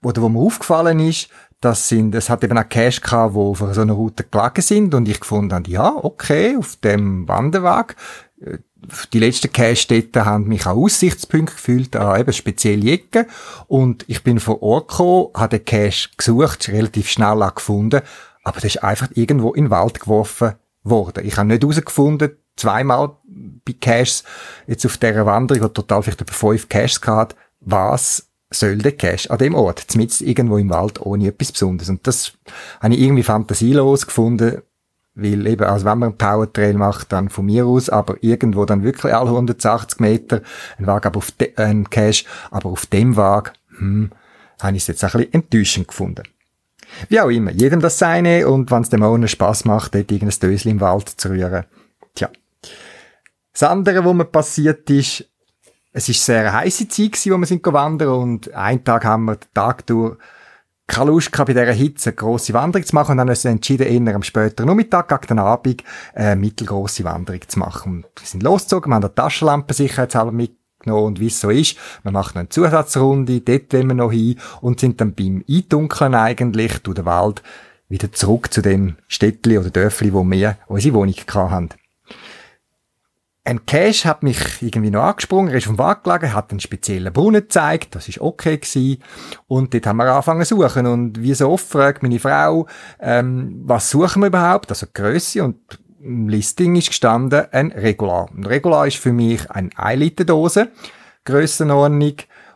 [0.04, 1.30] oder wo mir aufgefallen ist,
[1.66, 4.94] das sind, es hat eben auch Cache gehabt, wo auf so einer Route gelegen sind
[4.94, 7.96] und ich gefunden habe, ja, okay, auf dem Wanderweg.
[8.40, 8.60] Äh,
[9.14, 13.26] die letzten Cache-Städte haben mich an Aussichtspunkte gefühlt, an eben spezielle Ecken.
[13.66, 18.02] Und ich bin vor Ort gekommen, habe den Cache gesucht, relativ schnell auch gefunden,
[18.44, 21.26] aber der ist einfach irgendwo in den Wald geworfen worden.
[21.26, 24.24] Ich habe nicht herausgefunden, zweimal bei Caches,
[24.68, 29.30] jetzt auf dieser Wanderung, wo total vielleicht etwa fünf Caches gehabt, was soll der Cache
[29.32, 31.90] an dem Ort, zumindest irgendwo im Wald, ohne etwas Besonderes.
[31.90, 32.34] Und das
[32.80, 34.62] habe ich irgendwie fantasielos gefunden,
[35.16, 38.84] weil eben, also wenn man einen Powertrail macht, dann von mir aus, aber irgendwo dann
[38.84, 40.42] wirklich alle 180 Meter,
[40.78, 44.12] ein Wagen, auf de, äh, ein Cache, aber auf dem Wagen, hm,
[44.62, 46.24] habe ich es jetzt ein bisschen enttäuschend gefunden.
[47.10, 50.40] Wie auch immer, jedem das seine und wenn es dem Owner Spass macht, dort irgendein
[50.40, 51.66] Dösel im Wald zu rühren.
[52.14, 52.30] Tja.
[53.54, 55.26] Das andere, was mir passiert ist,
[55.96, 59.38] es ist sehr heiße Zeit gewesen, wo wir sind wandern und einen Tag haben wir
[59.38, 60.18] den Tag durch
[60.88, 63.46] keine Lust gehabt, bei dieser Hitze eine grosse Wanderung zu machen und dann haben uns
[63.46, 67.94] entschieden, eher am späteren Nachmittag, gegen den Abend, eine mittelgroße Wanderung zu machen.
[67.94, 71.78] Und wir sind losgezogen, wir haben eine Taschenlampe sicherheitshalber mitgenommen und wie es so ist,
[72.04, 76.78] wir machen eine Zusatzrunde, dort wollen wir noch hin und sind dann beim Eindunkeln eigentlich
[76.80, 77.42] durch den Wald
[77.88, 81.70] wieder zurück zu dem Städtli oder Dörfli, wo wir unsere Wohnung hatten.
[83.48, 87.14] Ein Cache hat mich irgendwie noch angesprungen, er ist vom Wagen gelegen, hat einen speziellen
[87.14, 89.04] Brunnen gezeigt, das ist okay gewesen.
[89.48, 90.88] Und dort haben wir angefangen zu suchen.
[90.88, 92.66] Und wie so oft fragt meine Frau,
[93.00, 94.72] ähm, was suchen wir überhaupt?
[94.72, 95.58] Also Größe und
[96.02, 98.30] im Listing ist gestanden ein Regular.
[98.36, 100.72] Ein Regular ist für mich eine 1 Liter Dose,
[101.24, 102.16] Grössenordnung.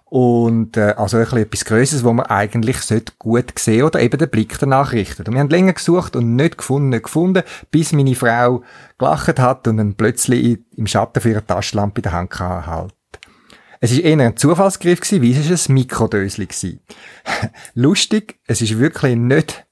[0.10, 4.30] Und äh, also ein etwas Größeres, wo man eigentlich sollte gut sehen oder eben den
[4.30, 5.28] Blick danach richten.
[5.28, 8.64] Und wir haben länger gesucht und nicht gefunden, nicht gefunden, bis meine Frau
[8.98, 12.94] gelacht hat und dann plötzlich im Schatten für ihre Taschenlampe in der Hand halt.
[13.82, 16.80] Es ist eher ein Zufallsgriff gewesen, wie es ein Mikrodösli gewesen.
[17.76, 19.66] Lustig, es ist wirklich nicht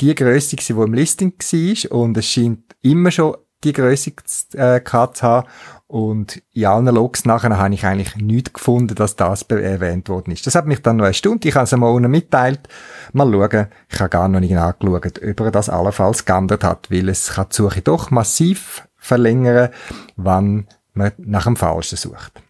[0.00, 4.12] die gewesen, die im Listing war und es scheint immer schon die Größe
[4.54, 5.48] äh, zu haben.
[5.88, 10.46] Und in allen Logs nachher habe ich eigentlich nichts gefunden, dass das erwähnt worden ist.
[10.46, 12.68] Das hat mich dann noch eine Stunde, ich habe es mal unten mitteilt.
[13.14, 17.08] Mal schauen, ich habe gar noch nicht angeschaut, ob er das allenfalls geändert hat, weil
[17.08, 19.70] es kann die Suche doch massiv verlängern,
[20.16, 22.42] wann man nach dem Falschen sucht.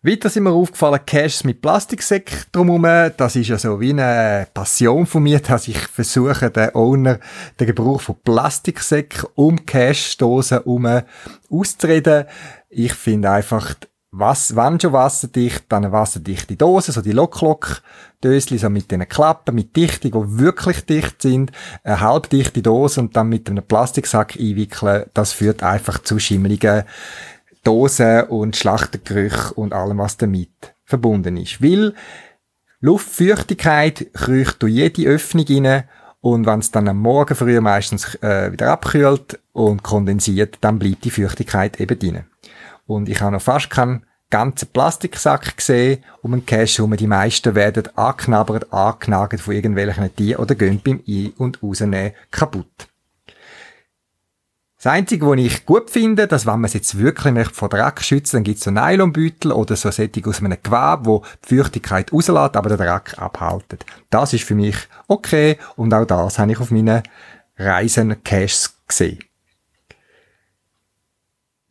[0.00, 3.12] Weiter sind mir aufgefallen, Caches mit Plastiksäcken drumherum.
[3.16, 7.18] Das ist ja so wie eine Passion von mir, dass ich versuche, den Owner
[7.58, 11.02] den Gebrauch von Plastiksäcken um Cache-Dosen herum
[11.50, 12.26] auszureden.
[12.68, 13.74] Ich finde einfach,
[14.12, 19.56] was, wenn schon wasserdicht, dann eine wasserdichte Dose, so die Lock-Lock-Dösli, so mit den Klappen,
[19.56, 21.50] mit Dichtung, die wirklich dicht sind,
[21.82, 26.84] eine halbdichte Dose und dann mit einem Plastiksack einwickeln, das führt einfach zu schimmeligen
[27.68, 31.62] Dosen und Schlachtergerüche und allem, was damit verbunden ist.
[31.62, 31.92] Weil
[32.80, 35.84] Luftfeuchtigkeit kriecht durch jede Öffnung rein
[36.22, 41.04] und wenn es dann am Morgen früh meistens äh, wieder abkühlt und kondensiert, dann bleibt
[41.04, 42.24] die Feuchtigkeit eben drin.
[42.86, 46.96] Und ich habe noch fast keinen ganzen Plastiksack gesehen um einen Cache herum.
[46.96, 52.87] Die meisten werden angeknabbert, angenagelt von irgendwelchen Tieren oder gehen beim Ein- und Rausnehmen kaputt.
[54.80, 58.00] Das Einzige, was ich gut finde, dass wenn man es jetzt wirklich möchte vor Dreck
[58.00, 62.12] schützen dann gibt es so Nylonbeutel oder so Sättig aus einem Gewebe, wo die Feuchtigkeit
[62.12, 63.84] rauslässt, aber den Dreck abhaltet.
[64.08, 64.76] Das ist für mich
[65.08, 67.02] okay und auch das habe ich auf meinen
[67.56, 69.18] Reisen Caches gesehen.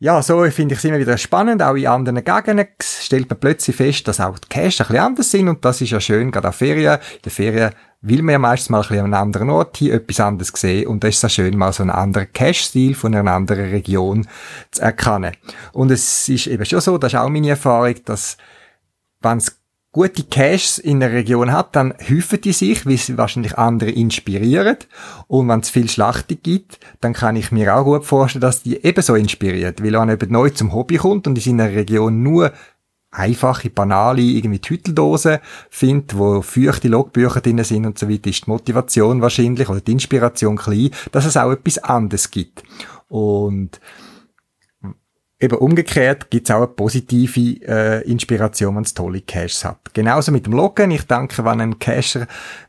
[0.00, 1.62] Ja, so finde ich es immer wieder spannend.
[1.62, 5.30] Auch in anderen Gegenden stellt man plötzlich fest, dass auch die Caches ein bisschen anders
[5.30, 6.98] sind und das ist ja schön, gerade an Ferien.
[7.16, 9.92] In den Ferien will man ja meistens mal ein bisschen an einem anderen Ort hin,
[9.92, 13.32] etwas anderes sehen und da ist es schön, mal so einen anderen Cache-Stil von einer
[13.32, 14.28] anderen Region
[14.70, 15.32] zu erkennen.
[15.72, 18.36] Und es ist eben schon so, das ist auch meine Erfahrung, dass
[19.20, 19.58] wenn es
[19.90, 24.76] gute Caches in der Region hat, dann häufen die sich, weil sie wahrscheinlich andere inspirieren.
[25.26, 28.84] Und wenn es viel Schlachtung gibt, dann kann ich mir auch gut vorstellen, dass die
[28.84, 29.82] ebenso inspiriert.
[29.82, 32.52] Weil wenn jemand neu zum Hobby kommt und in seiner Region nur
[33.10, 35.40] einfache, banale, irgendwie die Hütteldose
[35.70, 39.92] findet, wo feuchte Logbücher drin sind und so weiter, ist die Motivation wahrscheinlich oder die
[39.92, 42.62] Inspiration klein, dass es auch etwas anderes gibt.
[43.08, 43.80] Und
[45.40, 49.94] eben umgekehrt gibt es auch eine positive äh, Inspiration, wenn es tolle Caches hat.
[49.94, 50.90] Genauso mit dem Loggen.
[50.90, 52.26] Ich denke, wenn ein Cacher,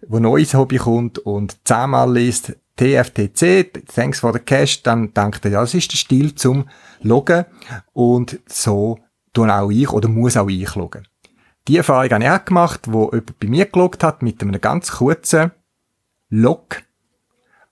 [0.07, 5.51] wo neues Hobby kommt und zehnmal liest, TFTC, thanks for the cache, dann denkt er,
[5.51, 6.69] ja, das ist der Stil zum
[7.01, 7.43] Loggen
[7.91, 8.99] und so
[9.33, 11.07] tun auch ich oder muss auch ich schauen.
[11.67, 14.91] Die Erfahrung habe ich auch gemacht, wo jemand bei mir geloggt hat mit einem ganz
[14.91, 15.51] kurzen
[16.29, 16.81] Log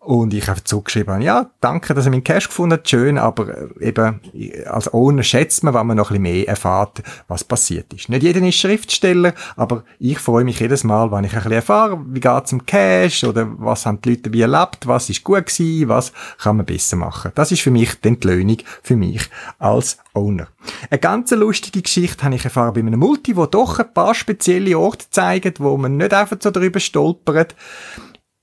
[0.07, 3.49] und ich habe zurückgeschrieben, ja, danke, dass ihr meinen Cash gefunden habt, schön, aber
[3.81, 4.21] äh, eben,
[4.65, 8.07] als Owner schätzt man, wenn man noch ein bisschen mehr erfahrt, was passiert ist.
[8.07, 11.99] Nicht jeder ist Schriftsteller, aber ich freue mich jedes Mal, wenn ich ein bisschen erfahre,
[12.07, 15.89] wie geht's um Cash oder was haben die Leute wie erlebt, was ist gut gewesen,
[15.89, 17.33] was kann man besser machen.
[17.35, 20.47] Das ist für mich die Entlöhnung für mich als Owner.
[20.89, 24.77] Eine ganz lustige Geschichte habe ich erfahren bei einem Multi, wo doch ein paar spezielle
[24.79, 27.55] Orte zeigt, wo man nicht einfach so drüber stolpert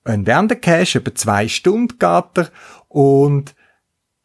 [0.04, 2.50] ein Werdecache, etwa zwei Stunden geht er,
[2.88, 3.54] und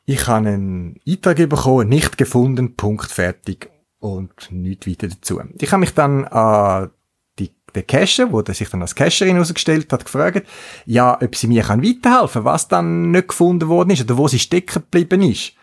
[0.05, 5.41] ich habe einen Eintrag bekommen, nicht gefunden, Punkt, fertig, und nichts weiter dazu.
[5.59, 6.89] Ich habe mich dann an
[7.37, 10.47] die, den Cacher, wo der sich dann als Cacherin herausgestellt hat, gefragt,
[10.85, 14.39] ja, ob sie mir weiterhelfen kann, was dann nicht gefunden worden ist, oder wo sie
[14.39, 15.53] stecken geblieben ist.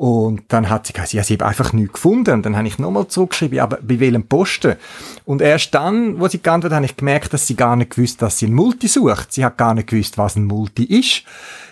[0.00, 2.32] Und dann hat sie gesagt, ja, sie hat einfach nichts gefunden.
[2.32, 4.76] Und dann habe ich nochmal zurückgeschrieben, aber bei welchem Posten?
[5.26, 8.22] Und erst dann, wo sie geantwortet hat, habe ich gemerkt, dass sie gar nicht gewusst,
[8.22, 9.30] dass sie ein Multi sucht.
[9.30, 11.24] Sie hat gar nicht gewusst, was ein Multi ist.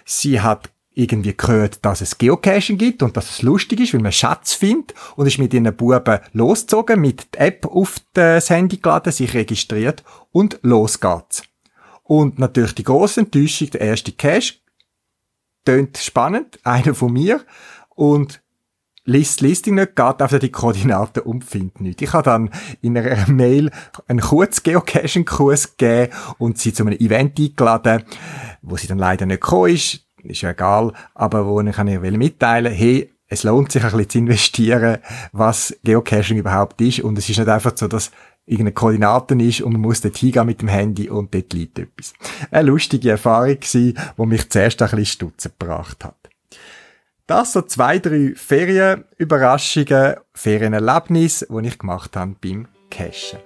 [0.05, 4.13] Sie hat irgendwie gehört, dass es Geocaching gibt und dass es lustig ist, weil man
[4.13, 9.11] Schatz findet und ist mit ihren Buben losgezogen, mit der App auf das Handy geladen,
[9.11, 11.45] sich registriert und los geht's.
[12.03, 14.57] Und natürlich die grosse Enttäuschung, der erste Cache,
[15.65, 17.41] tönt spannend, einer von mir,
[17.99, 18.41] und
[19.05, 22.03] liest Listing nicht, geht auf die Koordinaten und findet nichts.
[22.03, 23.71] Ich habe dann in einer Mail
[24.07, 28.05] einen kurzen Geocaching-Kurs gegeben und sie zu einem Event eingeladen,
[28.63, 30.05] wo sie dann leider nicht gekommen ist.
[30.23, 34.19] Ist ja egal, aber wo ich ihr mitteilen hey, es lohnt sich ein bisschen zu
[34.19, 34.99] investieren,
[35.33, 38.11] was Geocaching überhaupt ist und es ist nicht einfach so, dass
[38.47, 42.15] irgendeine Koordinaten ist und man muss dort hingehen mit dem Handy und dort liegt etwas.
[42.51, 46.18] Eine lustige Erfahrung gewesen, die mich zuerst ein bisschen stutzen gebracht hat.
[47.29, 53.41] Das so zwei, drei Ferienüberraschungen, Ferienerlebnisse, die ich gemacht habe beim Cashen.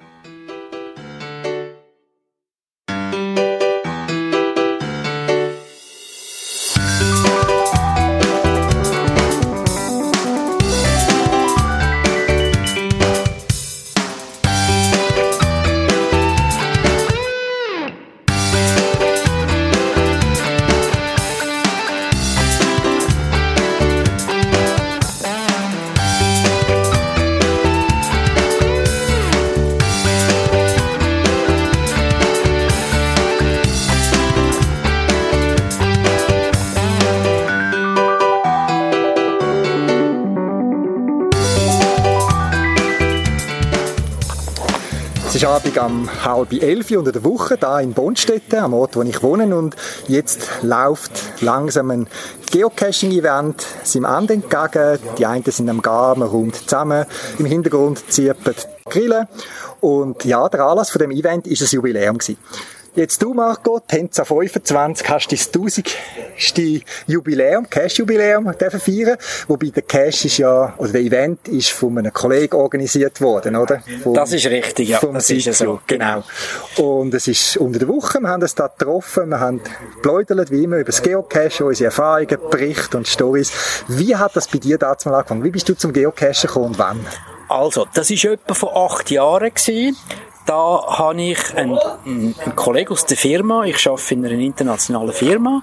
[46.03, 49.57] Um halb elf unter der Woche, da in Bonstetten, am Ort, wo ich wohne.
[49.57, 49.77] Und
[50.09, 52.09] jetzt läuft langsam ein
[52.51, 54.99] Geocaching-Event seinem Ende entgegen.
[55.17, 57.07] Die einen sind am Garen, man räumt zusammen.
[57.39, 59.29] Im Hintergrund zirpen Grillen.
[59.81, 62.39] Und ja, der Anlass von dem Event ist ein Jubiläum gewesen.
[62.95, 65.97] Jetzt du, Marco, Tenza 25, hast dein 1000.
[67.07, 69.17] Jubiläum, Cash-Jubiläum feiern.
[69.49, 73.83] Wobei der Cash ist ja, oder der Event ist von einem Kollegen organisiert worden, oder?
[74.03, 75.01] Vom, das ist richtig, ja.
[75.01, 76.23] Das ist ja so, genau.
[76.77, 79.63] Und es ist unter der Woche, wir haben uns da getroffen, wir haben
[80.03, 83.53] pläudert, wie immer, über das Geocache, unsere Erfahrungen, Berichte und Stories.
[83.89, 85.45] Wie hat das bei dir damals mal angefangen?
[85.45, 87.07] Wie bist du zum Geocachen gekommen und wann?
[87.49, 89.97] Also, das ist etwa vor acht Jahren gewesen
[90.47, 95.63] da habe ich einen, einen, Kollegen aus der Firma, ich arbeite in einer internationalen Firma,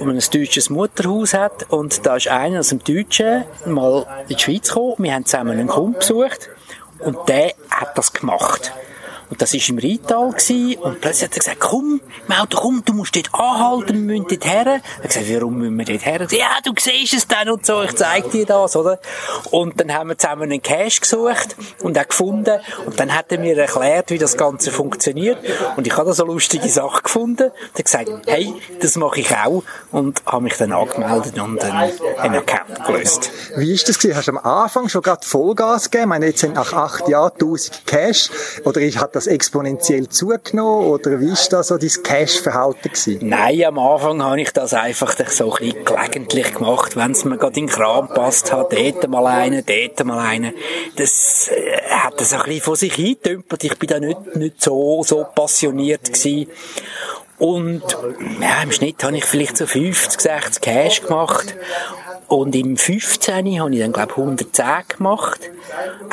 [0.00, 1.70] man ein deutsches Mutterhaus hat.
[1.70, 5.58] Und da ist einer aus dem Deutschen mal in die Schweiz gekommen, wir haben zusammen
[5.58, 6.48] einen Kunden besucht.
[7.00, 8.72] Und der hat das gemacht.
[9.30, 12.82] Und das war im Rital gewesen, und plötzlich hat er gesagt, komm, im Auto, komm,
[12.84, 14.66] du musst dort anhalten, wir müssen dort her.
[14.66, 16.18] Er hat gesagt, warum müssen wir dort her?
[16.18, 18.98] Gesagt, ja, du siehst es dann und so, ich zeig dir das, oder?
[19.50, 23.38] Und dann haben wir zusammen einen Cache gesucht und auch gefunden und dann hat er
[23.38, 25.38] mir erklärt, wie das Ganze funktioniert
[25.76, 29.34] und ich habe da so lustige Sache gefunden und hat gesagt, hey, das mache ich
[29.36, 33.30] auch und habe mich dann angemeldet und einen, einen Account gelöst.
[33.56, 34.16] Wie ist das gewesen?
[34.16, 36.04] Hast du am Anfang schon gerade Vollgas gegeben?
[36.04, 38.30] Ich meine, jetzt sind nach acht Jahren 1000 Cash
[38.64, 38.80] oder
[39.14, 42.90] das exponentiell zugenommen oder wie ist das so dein Cash-Verhalten?
[43.20, 47.38] Nein, am Anfang habe ich das einfach so ein bisschen gelegentlich gemacht, wenn es mir
[47.38, 50.52] gerade in den Kram passt hat, dort mal einen, dort mal einen.
[50.96, 53.64] Das äh, hat das ein bisschen vor sich hingedümpelt.
[53.64, 56.48] Ich bin da nicht, nicht so, so passioniert gewesen.
[57.38, 57.82] Und
[58.40, 61.54] ja, im Schnitt habe ich vielleicht so 50, 60 Cash gemacht.
[62.28, 63.60] Und im 15.
[63.60, 64.66] habe ich dann, glaube ich, 110
[64.96, 65.40] gemacht.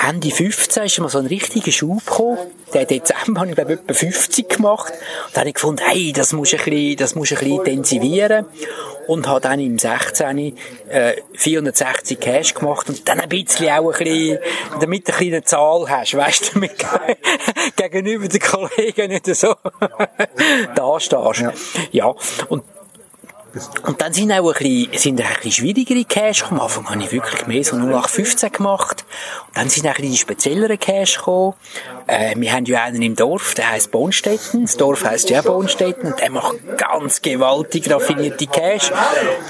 [0.07, 2.38] Ende 15 ist mal so ein richtiger Schub gekommen.
[2.73, 4.93] Der Dezember habe ich, glaube ich, etwa 50 gemacht.
[4.93, 7.57] Und dann habe ich gefunden, hey, das muss ich ein bisschen, das muss ein bisschen
[7.57, 8.45] intensivieren.
[9.07, 10.57] Und habe dann im 16.
[10.89, 12.89] Äh, 460 Cash gemacht.
[12.89, 14.39] Und dann ein bisschen auch ein bisschen,
[14.79, 16.73] damit du eine kleine Zahl hast, weißt du, damit
[17.75, 19.55] gegenüber den Kollegen nicht so
[20.75, 21.41] da stehst.
[21.91, 22.08] Ja.
[22.08, 22.15] ja.
[22.50, 22.63] Und
[23.86, 26.62] und dann sind auch ein bisschen, sind ein bisschen schwierigere Cash gekommen.
[26.62, 29.04] Am Anfang habe ich wirklich mehr so 0815 gemacht.
[29.47, 31.54] Und dann sind auch ein bisschen speziellere Cash gekommen.
[32.08, 34.62] Äh, wir haben ja einen im Dorf, der heisst Bonstetten.
[34.62, 36.13] Das Dorf heisst ja Bonstetten.
[36.13, 38.91] Und der macht ganz gewaltig raffinierte Cash.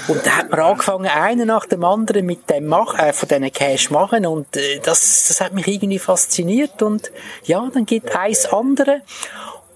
[0.08, 3.52] Und da hat man angefangen, einen nach dem anderen mit dem Mach äh, von diesen
[3.52, 4.26] Cash machen.
[4.26, 6.82] Und äh, das, das hat mich irgendwie fasziniert.
[6.82, 7.12] Und
[7.44, 9.02] ja, dann geht eins andere.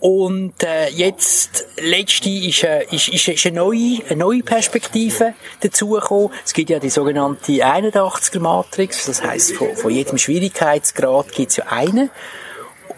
[0.06, 6.30] Und äh, jetzt, letzte ist, äh, ist, ist, ist eine, neue, eine neue Perspektive dazugekommen.
[6.44, 11.64] Es gibt ja die sogenannte 81er-Matrix, das heißt von, von jedem Schwierigkeitsgrad gibt es ja
[11.70, 12.10] eine.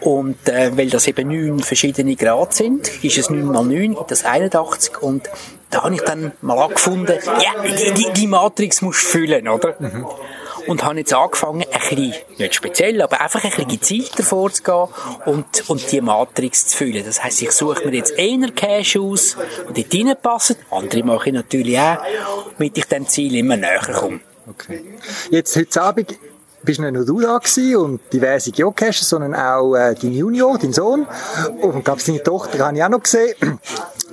[0.01, 4.23] Und äh, weil das eben neun verschiedene Grad sind, ist es 9 mal 9, das
[4.23, 5.01] 81.
[5.01, 5.31] Und
[5.71, 9.75] da habe ich dann mal angefunden, ja, die, die, die Matrix musst du füllen, oder?
[9.79, 10.05] Mhm
[10.69, 14.87] und habe jetzt angefangen, ein bisschen, nicht speziell, aber einfach ein bisschen gezielter vorzugehen
[15.25, 17.03] und, und die Matrix zu füllen.
[17.03, 19.35] Das heisst, ich suche mir jetzt einer Cache aus,
[19.75, 20.57] die dort reinpassen.
[20.69, 21.97] Andere mache ich natürlich auch,
[22.55, 24.19] damit ich dem Ziel immer näher komme.
[24.47, 24.83] Okay.
[25.31, 26.19] Jetzt heute Abend
[26.63, 30.73] bist nicht nur du da gewesen und diverse Geocacher, sondern auch äh, dein Junior, dein
[30.73, 31.07] Sohn.
[31.61, 33.35] Und gab es deine Tochter, habe ich auch noch gesehen.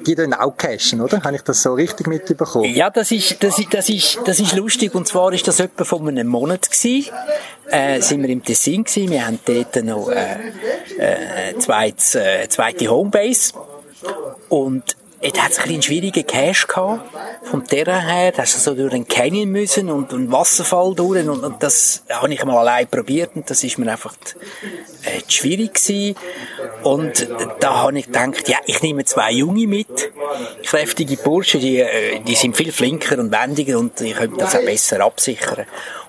[0.06, 1.20] Die dann auch cachen, oder?
[1.22, 2.72] Habe ich das so richtig mitbekommen?
[2.72, 4.94] Ja, das ist, das ist, das ist, das ist lustig.
[4.94, 7.10] Und zwar ist das etwa vor einem Monat gewesen.
[7.68, 9.10] Äh, sind wir im Tessin gewesen.
[9.10, 10.36] Wir haben dort noch, äh,
[10.98, 13.54] äh, zweites, äh, zweite Homebase.
[14.48, 17.02] Und Jetzt hat es ein einen schwierigen Cache gehabt.
[17.42, 21.42] Vom Terrain her, da hast so durch einen Canyon müssen und einen Wasserfall durch und,
[21.42, 24.14] und das habe ich mal allein probiert und das ist mir einfach
[25.02, 26.16] äh, schwierig gewesen.
[26.84, 30.12] Und da habe ich gedacht, ja, ich nehme zwei Junge mit,
[30.64, 34.64] kräftige Burschen, die, äh, die sind viel flinker und wendiger und ich könnte das auch
[34.64, 35.66] besser absichern.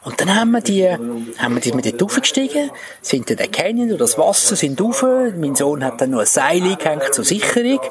[0.07, 3.89] Und dann haben wir die, haben wir die mit dort aufgestiegen, sind dann den Canyon
[3.89, 5.03] durch das Wasser, sind rauf.
[5.03, 7.81] Mein Sohn hat dann noch ein Seil gehängt zur Sicherung,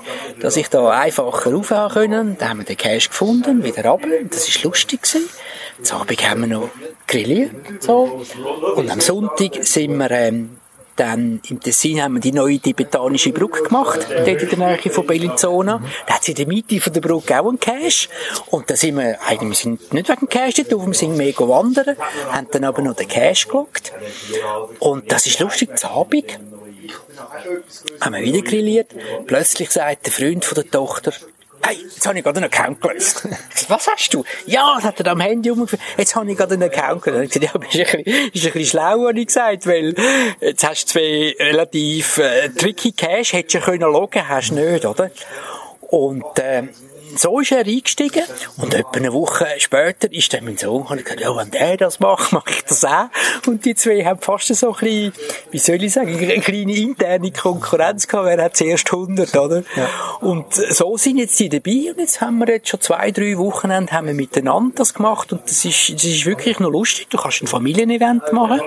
[0.40, 0.88] dass ich da
[1.18, 2.36] einfacher rauf können.
[2.38, 4.08] Dann haben wir den Cache gefunden, wieder runter.
[4.30, 5.28] Das war lustig gewesen.
[5.90, 6.70] Am Abend haben wir noch
[7.06, 7.50] grilliert,
[7.80, 8.22] so.
[8.76, 10.58] Und am Sonntag sind wir, ähm,
[10.96, 15.06] dann im Tessin haben wir die neue tibetanische Brücke gemacht, dort in der Nähe von
[15.06, 15.82] Bellinzona.
[16.06, 18.08] Da hat sie in der Mitte von der Brücke auch einen Cache.
[18.46, 21.96] Und da sind wir, eigentlich, wir sind nicht wegen Cache dort wir sind mehr wandern,
[22.30, 23.92] haben dann aber noch den Cache gelockt.
[24.78, 26.38] Und das ist lustig, zu Abend
[28.00, 28.94] haben wir wieder grilliert.
[29.26, 31.12] Plötzlich sagt der Freund von der Tochter,
[31.62, 33.26] hey, jetzt habe ich gerade einen Account gelöst.
[33.68, 34.24] Was hast du?
[34.46, 35.82] Ja, das hat er am Handy umgeführt.
[35.96, 37.36] Jetzt habe ich gerade einen Account gelöst.
[37.36, 39.94] Ich gesagt, ja, bist ein bisschen, ein bisschen schlau, habe ich gesagt, weil
[40.40, 44.84] jetzt hast du zwei relativ äh, tricky Cash, hättest du können loggen, hast du nicht,
[44.84, 45.10] oder?
[45.80, 46.64] Und, äh,
[47.18, 48.22] so ist er eingestiegen
[48.56, 51.76] und etwa eine Woche später ist dann mein Sohn und ich gesagt, ja, wenn der
[51.76, 53.08] das macht, mache ich das auch.
[53.46, 55.12] Und die zwei haben fast so ein bisschen,
[55.50, 59.62] wie soll ich sagen, eine kleine interne Konkurrenz gehabt, wer hat zuerst 100, oder?
[59.76, 59.88] Ja.
[60.20, 63.92] Und so sind jetzt die dabei und jetzt haben wir jetzt schon zwei, drei Wochenende
[63.92, 67.08] haben wir miteinander das gemacht und das ist, das ist wirklich noch lustig.
[67.10, 68.60] Du kannst ein Familienevent machen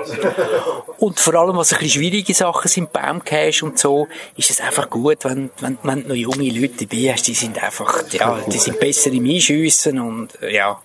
[0.97, 4.89] und vor allem, was ein bisschen schwierige Sachen sind, Baumcache und so, ist es einfach
[4.89, 8.57] gut, wenn, wenn, wenn du noch junge Leute dabei hast, die sind einfach, ja, die
[8.57, 10.81] sind besser im Einschiessen und ja,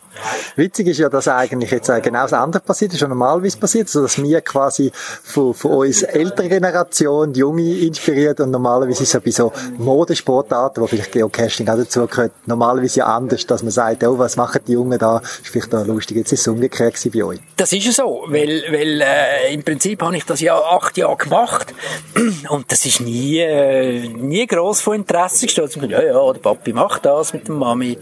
[0.57, 4.03] Witzig ist ja, dass eigentlich jetzt genau das andere passiert ist, schon normalerweise passiert, so
[4.03, 4.91] dass wir quasi
[5.23, 9.53] von, von uns ältere Generation, die Junge inspiriert und normalerweise ist es ja bei so
[9.79, 14.37] Modesportarten, wo vielleicht Geocaching auch dazu gehört, normalerweise ja anders, dass man sagt, oh, was
[14.37, 16.17] machen die Jungen da, ist vielleicht da lustig.
[16.17, 17.41] Jetzt ist es umgekehrt bei euch.
[17.57, 21.17] Das ist ja so, weil, weil äh, im Prinzip habe ich das ja acht Jahre
[21.17, 21.75] gemacht
[22.49, 25.77] und das ist nie, äh, nie gross von Interesse gestellt.
[25.89, 27.99] Ja, ja, der Papi macht das mit der Mami.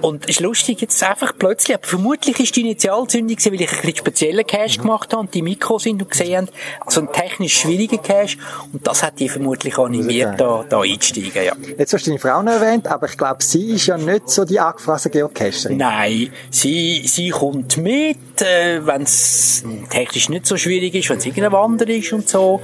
[0.00, 3.76] Und es ist lustig, jetzt einfach plötzlich, aber vermutlich ist die Initialzündung weil ich ein
[3.80, 4.82] bisschen speziellen Cache mhm.
[4.82, 6.48] gemacht habe und die Mikro sind und gesehen haben,
[6.84, 8.36] also ein technisch schwieriger Cache
[8.72, 11.52] und das hat die vermutlich animiert, da, da einzusteigen, ja.
[11.78, 14.44] Jetzt hast du deine Frau noch erwähnt, aber ich glaube, sie ist ja nicht so
[14.44, 15.76] die angefressene Geocacherin.
[15.76, 21.26] Nein, sie, sie kommt mit, äh, wenn es technisch nicht so schwierig ist, wenn es
[21.26, 22.60] irgendeine Wanderung ist und so,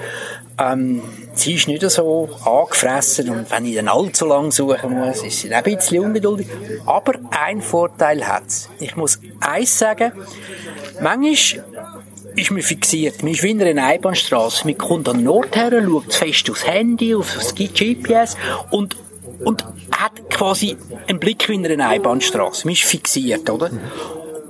[0.63, 1.03] ähm,
[1.35, 5.53] sie ist nicht so angefressen und wenn ich dann allzu lang suchen muss, ist sie
[5.53, 6.47] ein bisschen ungeduldig.
[6.87, 8.45] Aber ein Vorteil hat.
[8.79, 10.13] Ich muss eins sagen,
[11.01, 11.65] manchmal
[12.37, 13.23] ist man fixiert.
[13.23, 14.67] Man ist wie in einer Einbahnstraße.
[14.67, 18.37] Man kommt an den Ort her, schaut fest aufs Handy, auf das GPS
[18.71, 18.97] und,
[19.45, 20.77] und hat quasi
[21.09, 22.67] einen Blick wie in einer Einbahnstraße.
[22.67, 23.71] Man ist fixiert, oder?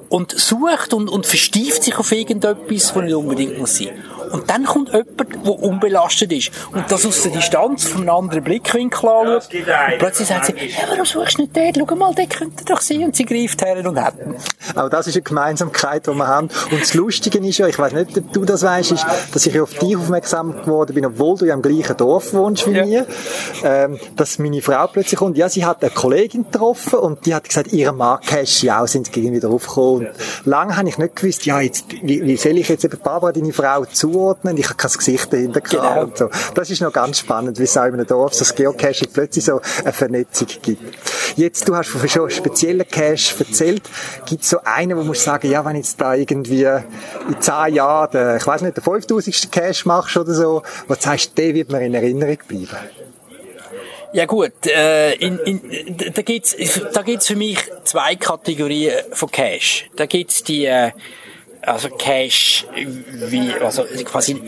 [0.09, 3.91] Und sucht und, und verstieft sich auf irgendetwas, was nicht unbedingt muss sein.
[4.33, 8.43] Und dann kommt jemand, der unbelastet ist und das aus der Distanz von einem anderen
[8.43, 9.49] Blickwinkel anschaut.
[9.53, 11.73] Und plötzlich sagt sie, ja, warum suchst du nicht den?
[11.75, 13.05] Schau mal, der könnte doch sein.
[13.05, 14.35] Und sie greift her und hat ihn.
[14.75, 16.49] Auch das ist eine Gemeinsamkeit, die wir haben.
[16.71, 19.61] Und das Lustige ist ja, ich weiß nicht, ob du das weißt, ist, dass ich
[19.61, 22.85] auf dich aufmerksam geworden bin, obwohl du ja im gleichen Dorf wohnst wie ja.
[22.85, 23.07] mir,
[23.65, 27.45] ähm, dass meine Frau plötzlich kommt, ja, sie hat eine Kollegin getroffen und die hat
[27.45, 30.07] gesagt, ihre Marke Cashy auch sind gegen wieder aufgekommen.
[30.09, 30.11] Und
[30.47, 33.53] lange habe ich nicht gewusst, ja, jetzt, wie, wie soll ich jetzt eben Barbara, deine
[33.53, 36.03] Frau, zu zuordnen, ich habe kein Gesicht dahinter genau.
[36.03, 36.29] und so.
[36.55, 39.45] Das ist noch ganz spannend, wie es auch in einem Dorf so das Geocaching plötzlich
[39.45, 40.83] so eine Vernetzung gibt.
[41.37, 43.83] Jetzt, du hast von schon speziellen Cache erzählt.
[44.27, 48.37] Gibt so einen, wo du sagen, ja, wenn jetzt da irgendwie in zehn Jahren, der,
[48.37, 49.53] ich weiß nicht, der 5000.
[49.53, 52.69] Cache machst oder so, du sagst, der wird mir in Erinnerung bleiben?
[54.15, 56.55] Ja gut, äh, in, in, da gibt's
[56.93, 59.87] da gibt's für mich zwei Kategorien von Cache.
[59.97, 60.91] Da gibt's die äh,
[61.63, 64.41] also Cache wie, also quasi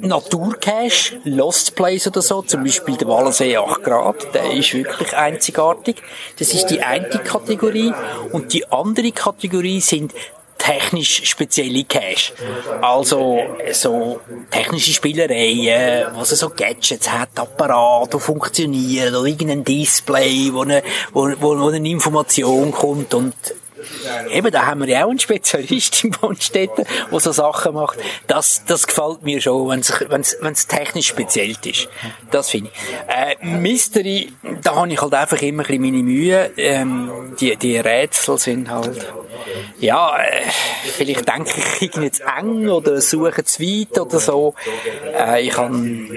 [0.00, 6.02] Naturcache, Lost Place oder so, zum Beispiel der Wallensee 8 Grad, der ist wirklich einzigartig.
[6.38, 7.92] Das ist die eine Kategorie.
[8.32, 10.12] Und die andere Kategorie sind
[10.58, 12.34] technisch spezielle Cache.
[12.82, 13.38] Also,
[13.72, 20.62] so technische Spielereien, wo es so Gadgets hat, Apparate, die funktionieren, oder irgendein Display, wo
[20.62, 23.34] eine, wo, wo eine Information kommt und
[24.30, 27.98] eben, da haben wir ja auch einen Spezialist in Bonstetten, der so Sachen macht.
[28.26, 31.88] Das, das gefällt mir schon, wenn es, technisch speziell ist.
[32.30, 33.42] Das finde ich.
[33.42, 36.50] Äh, Mystery, da habe ich halt einfach immer ein bisschen meine Mühe.
[36.56, 37.10] Ähm,
[37.40, 39.06] die, die Rätsel sind halt,
[39.78, 40.42] ja, äh,
[40.96, 44.54] vielleicht denke ich irgendwie zu eng oder suche zu weit oder so.
[45.16, 45.74] Äh, ich habe,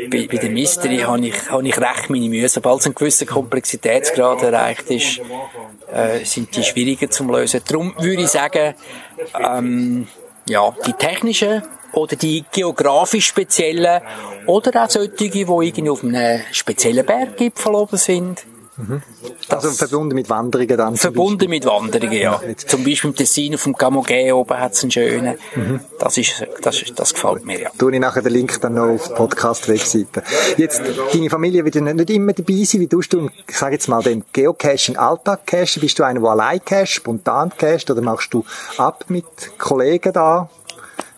[0.10, 2.48] bei, bei der Mystery habe ich, habe ich recht meine Mühe.
[2.50, 5.22] Sobald es einen gewissen Komplexitätsgrad erreicht ist,
[5.94, 7.62] äh, sind die schwieriger zum Lösen.
[7.68, 8.74] Darum würde ich sagen,
[9.40, 10.08] ähm,
[10.48, 11.64] ja, die technischen
[11.94, 14.02] oder die geografisch speziellen
[14.46, 18.46] oder auch solche, die irgendwie auf einem speziellen Berggipfel oben sind.
[18.82, 19.02] Mhm.
[19.50, 20.96] Also verbunden mit Wanderungen dann?
[20.96, 22.42] Verbunden mit Wanderungen, ja.
[22.46, 22.56] ja.
[22.56, 25.38] Zum Beispiel im Tessin auf dem Gamogé oben hat es einen schönen.
[25.56, 25.80] Mhm.
[26.00, 27.70] Das, ist, das, ist, das gefällt mir, ja.
[27.78, 30.24] Tue ich nachher den Link dann noch auf die Podcast-Webseite.
[30.58, 30.82] Jetzt,
[31.14, 32.82] deine Familie wird ja nicht immer dabei sein.
[32.82, 35.82] Wie tust du, ich sage jetzt mal, den Geocaching Alltag cachen?
[35.82, 38.44] Bist du einer, der allein cachst, spontan cachst, oder machst du
[38.78, 39.26] ab mit
[39.58, 40.50] Kollegen da?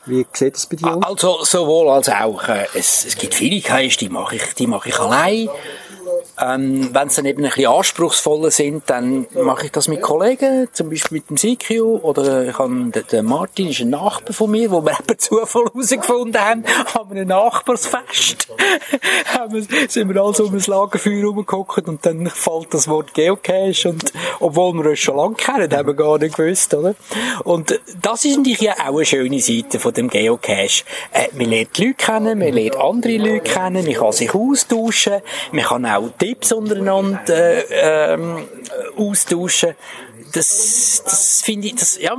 [0.05, 1.03] Wie sieht es bei dir aus?
[1.03, 2.47] Also, sowohl als auch.
[2.49, 5.47] Äh, es, es gibt viele Caches, die mache ich, die mache ich allein.
[6.41, 10.67] Ähm, Wenn es dann eben ein bisschen anspruchsvoller sind, dann mache ich das mit Kollegen,
[10.73, 14.71] zum Beispiel mit dem CQ oder ich habe, der, Martin ist ein Nachbar von mir,
[14.71, 16.63] wo wir eben Zufall herausgefunden haben,
[16.93, 18.47] haben wir ein Nachbarsfest.
[19.89, 24.73] sind wir also um ein Lagerfeuer rumgeguckt und dann fällt das Wort Geocache und obwohl
[24.73, 26.95] wir uns schon lange kennen, haben wir gar nicht gewusst, oder?
[27.43, 30.83] Und das ist natürlich auch eine schöne Seite von dem Geocache.
[31.11, 35.21] Äh, man lernt Leute kennen, man lernt andere Leute kennen, man kann sich austauschen,
[35.51, 38.47] man kann auch Tipps untereinander äh, ähm,
[38.97, 39.75] austauschen.
[40.31, 42.17] Das, das finde ich, das, ja,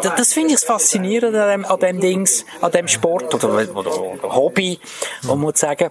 [0.00, 3.74] das, das finde ich faszinierend an dem, an dem Dings, an dem Sport oder, oder,
[3.74, 4.78] oder Hobby,
[5.22, 5.90] man muss sagen,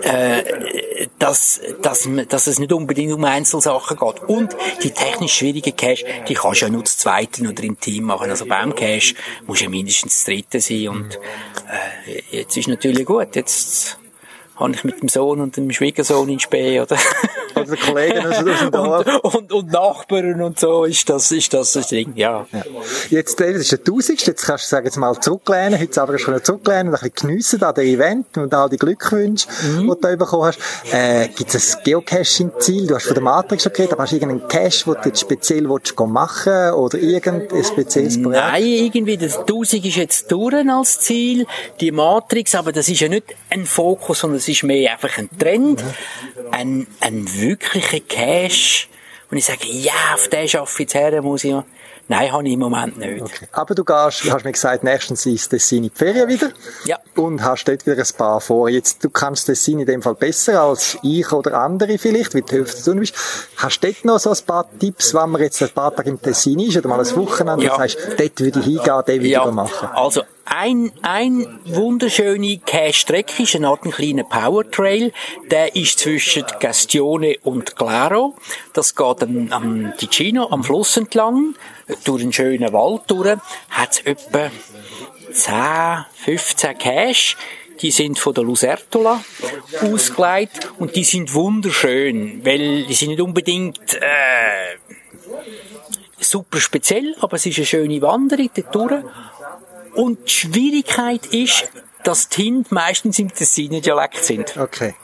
[0.00, 4.22] äh, dass, dass, dass es nicht unbedingt um Einzelsachen geht.
[4.22, 8.04] Und die technisch schwierigen Cache, die kannst du ja nur zu zweiten oder im Team
[8.04, 8.30] machen.
[8.30, 9.14] Also beim Cache
[9.46, 11.16] muss ja mindestens dritte sein und
[12.08, 13.98] äh, jetzt ist natürlich gut, jetzt
[14.56, 16.96] habe ich mit dem Sohn und dem Schwiegersohn in Spee, oder?
[17.68, 19.06] Oder Kollegen aus dem Dorf.
[19.22, 22.46] Und, und, und Nachbarn und so ist das, ist das ein Ding, ja.
[22.52, 22.62] ja.
[23.10, 26.42] Jetzt, das ist der Tausendste, jetzt kannst du, sagen jetzt mal, zurücklehnen, heute Abend du
[26.42, 29.80] zurücklehnen und ein bisschen geniessen an dem Event und all die Glückwünsche, mhm.
[29.80, 30.58] die du da bekommen hast.
[30.92, 32.86] Äh, gibt es ein Geocaching-Ziel?
[32.86, 35.20] Du hast von der Matrix schon geredet, aber hast du irgendeinen Cache, den du jetzt
[35.20, 38.44] speziell willst machen oder irgendein spezielles Projekt?
[38.44, 41.46] Nein, irgendwie, das Tausend ist jetzt durch als Ziel,
[41.80, 45.28] die Matrix, aber das ist ja nicht ein Fokus, sondern es ist mehr einfach ein
[45.38, 45.94] Trend, mhm.
[46.50, 48.88] ein, ein wirklicher Cash,
[49.30, 51.54] und ich sage, ja, auf den schaffe ich jetzt her, muss ich
[52.08, 53.22] Nein, habe ich im Moment nicht.
[53.22, 53.46] Okay.
[53.52, 56.50] Aber du gehst, hast mir gesagt, nächstens ins Tessin in die Ferien wieder.
[56.84, 56.98] Ja.
[57.14, 58.68] Und hast dort wieder ein paar vor.
[58.68, 62.52] Jetzt, du kannst Tessin in dem Fall besser als ich oder andere vielleicht, wie du
[62.52, 63.14] Hälfte du bist.
[63.56, 66.20] Hast du dort noch so ein paar Tipps, wenn man jetzt ein paar Tage im
[66.20, 67.76] Tessin ist oder mal ein Wochenende ja.
[67.76, 69.46] sagst, dort würde ich hingehen, den würde ja.
[69.46, 69.88] ich machen?
[69.94, 75.12] Also, ein, ein wunderschöne Cache-Strecke ist eine Art ein kleiner Powertrail.
[75.50, 78.34] Der ist zwischen Gastione und Claro.
[78.72, 81.54] Das geht am, am Ticino, am Fluss entlang
[82.04, 83.38] durch einen schönen Wald durch,
[83.70, 84.50] hat etwa
[85.32, 87.36] 10, 15 Cache.
[87.80, 89.24] Die sind von der Lucertola
[89.82, 94.76] ausgelegt und die sind wunderschön, weil die sind nicht unbedingt äh,
[96.20, 99.04] super speziell, aber es ist eine schöne Wanderung dort durch.
[99.94, 101.68] Und die Schwierigkeit ist,
[102.04, 104.56] dass die Hunde meistens im Tessiner Dialekt sind.
[104.56, 104.94] Okay.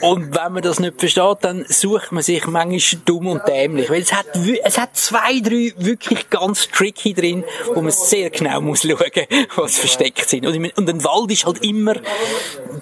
[0.00, 3.88] Und wenn man das nicht versteht, dann sucht man sich manchmal dumm und dämlich.
[3.88, 4.26] Weil es hat,
[4.64, 9.78] es hat zwei, drei wirklich ganz tricky drin, wo man sehr genau muss schauen, was
[9.78, 10.46] versteckt sind.
[10.46, 11.94] Und, und ein Wald ist halt immer,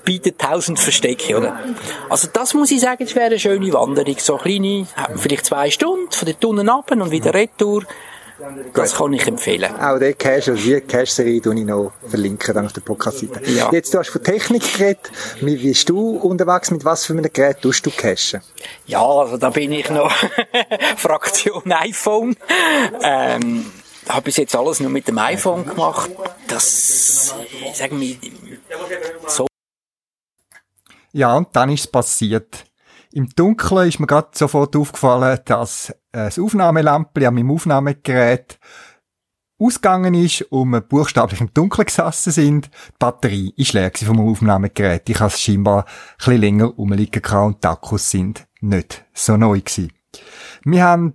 [0.05, 1.59] bietet tausend Verstecke, oder?
[2.11, 4.17] Also das muss ich sagen, es wäre eine schöne Wanderung.
[4.19, 4.87] So kleine,
[5.17, 7.85] vielleicht zwei Stunden, von der Tunnel ab und wieder retour.
[8.73, 9.75] Das kann ich empfehlen.
[9.77, 13.41] Auch den Cache, also die Cache-Serie tue ich noch verlinken dann auf der Podcast-Seite.
[13.51, 13.71] Ja.
[13.71, 15.11] Jetzt, du hast von Technik geredet.
[15.41, 16.71] Wie bist du unterwegs?
[16.71, 18.43] Mit was für einem Gerät tust du cachen?
[18.87, 20.13] Ja, also da bin ich noch
[20.97, 22.37] Fraktion iPhone.
[23.03, 23.71] Ähm,
[24.09, 26.11] habe bis jetzt alles nur mit dem iPhone gemacht.
[26.49, 27.35] Das,
[27.73, 28.17] sagen wir,
[29.29, 29.47] so.
[31.13, 32.65] Ja, und dann ist es passiert.
[33.15, 38.59] Im Dunkeln ist mir gerade sofort aufgefallen, dass das Aufnahmelampel an meinem Aufnahmegerät
[39.57, 42.67] ausgegangen ist und wir buchstäblich im Dunkeln gesessen sind.
[42.67, 45.09] Die Batterie ist leer vom Aufnahmegerät.
[45.09, 45.85] Ich habe es scheinbar
[46.27, 49.93] ein länger rumliegen und die Akkus sind nicht so neu gewesen.
[50.65, 51.15] Wir haben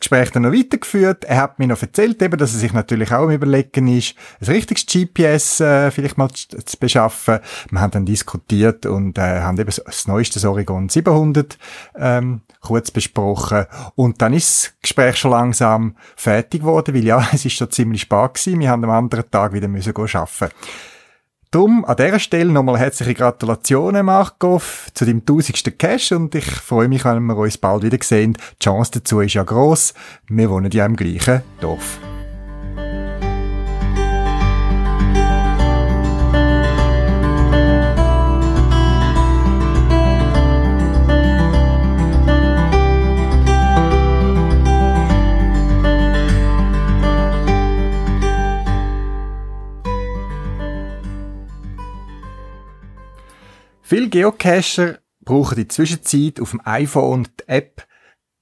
[0.00, 1.24] Gespräch dann noch weitergeführt.
[1.24, 4.46] Er hat mir noch erzählt, eben, dass er sich natürlich auch im Überlegen ist, ein
[4.46, 7.40] richtiges GPS äh, vielleicht mal zu, zu, beschaffen.
[7.70, 11.58] Wir haben dann diskutiert und äh, haben eben das neueste Oregon 700
[11.96, 13.66] ähm, kurz besprochen.
[13.94, 18.02] Und dann ist das Gespräch schon langsam fertig geworden, weil ja, es ist schon ziemlich
[18.02, 18.60] spät gewesen.
[18.60, 20.54] Wir haben am anderen Tag wieder müssen gehen arbeiten.
[21.52, 26.88] Drum an dieser Stelle nochmal herzliche Gratulationen, Markov, zu deinem tausendsten Cash und ich freue
[26.88, 28.38] mich, wenn wir uns bald wieder sehen.
[28.54, 29.92] Die Chance dazu ist ja gross.
[30.28, 32.00] Wir wohnen ja im gleichen Dorf.
[53.92, 57.86] Viele Geocacher brauchen in der Zwischenzeit auf dem iPhone die App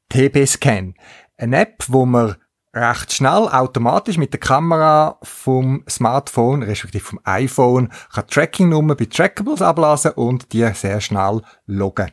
[0.08, 0.94] TB-Scan.
[1.38, 2.36] Eine App, wo man
[2.72, 9.60] recht schnell automatisch mit der Kamera vom Smartphone, respektive vom iPhone, kann Tracking-Nummer bei Trackables
[9.60, 12.12] ablassen und die sehr schnell loggen.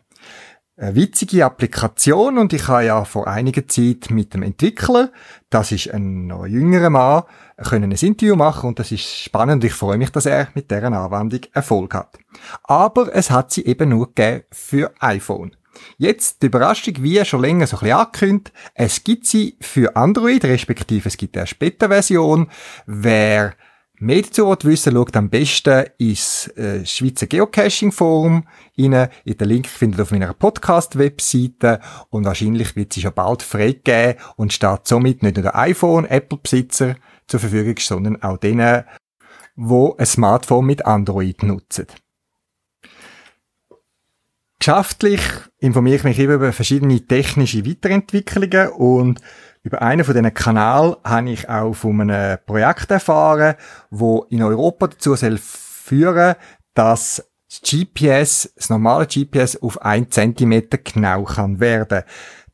[0.75, 5.11] Eine witzige Applikation und ich habe ja vor einiger Zeit mit dem Entwickler,
[5.51, 7.23] das ist ein noch jüngerer Mann,
[7.57, 9.63] können ein Interview machen und das ist spannend.
[9.63, 12.17] Ich freue mich, dass er mit deren Anwendung Erfolg hat.
[12.63, 15.55] Aber es hat sie eben nur gegeben für iPhone.
[15.97, 20.43] Jetzt die Überraschung, wie schon länger so ein bisschen angekündigt, es gibt sie für Android,
[20.45, 22.47] respektive es gibt eine Beta-Version.
[22.85, 23.53] Wer
[23.99, 29.09] mehr dazu wissen schaut am besten ins äh, Schweizer Geocaching Forum rein.
[29.25, 31.79] Den Link findet ihr auf meiner Podcast-Webseite
[32.09, 36.95] und wahrscheinlich wird sie schon bald freigegeben und steht somit nicht nur der iPhone, Apple-Besitzer,
[37.27, 38.83] zur Verfügung, sondern auch denen,
[39.55, 41.87] wo ein Smartphone mit Android nutzen.
[44.67, 45.21] Geschäftlich
[45.59, 49.21] informiere ich mich über verschiedene technische Weiterentwicklungen und
[49.63, 53.55] über einen von diesen Kanälen habe ich auch von einem Projekt erfahren,
[53.91, 56.35] wo in Europa dazu soll führen,
[56.73, 62.03] dass das GPS, das normale GPS auf ein Zentimeter genau kann werden.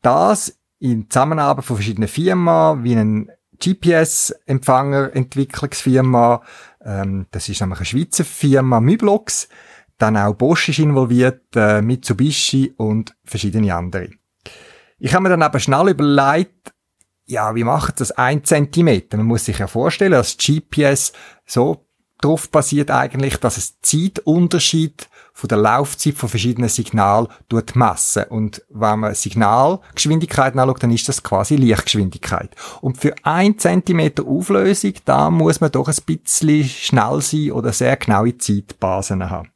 [0.04, 6.44] Das in Zusammenarbeit von verschiedenen Firmen, wie ein GPS-Empfänger, Entwicklungsfirma.
[6.86, 9.48] Ähm, das ist nämlich eine Schweizer Firma, Myblox.
[10.04, 14.10] Dann auch Bosch ist involviert, äh, Mitsubishi und verschiedene andere.
[15.00, 16.74] Ich habe mir dann aber schnell überlegt,
[17.26, 19.16] ja, wie macht das ein Zentimeter?
[19.16, 21.14] Man muss sich ja vorstellen, dass GPS
[21.46, 21.86] so
[22.20, 27.30] drauf basiert eigentlich, dass es Zeitunterschied von der Laufzeit von verschiedenen Signalen
[27.74, 28.26] messen.
[28.26, 32.54] Und wenn man Signalgeschwindigkeit anschaut, dann ist das quasi Lichtgeschwindigkeit.
[32.82, 37.96] Und für ein Zentimeter Auflösung, da muss man doch ein bisschen schnell sein oder sehr
[37.96, 39.50] genaue Zeitbasen haben.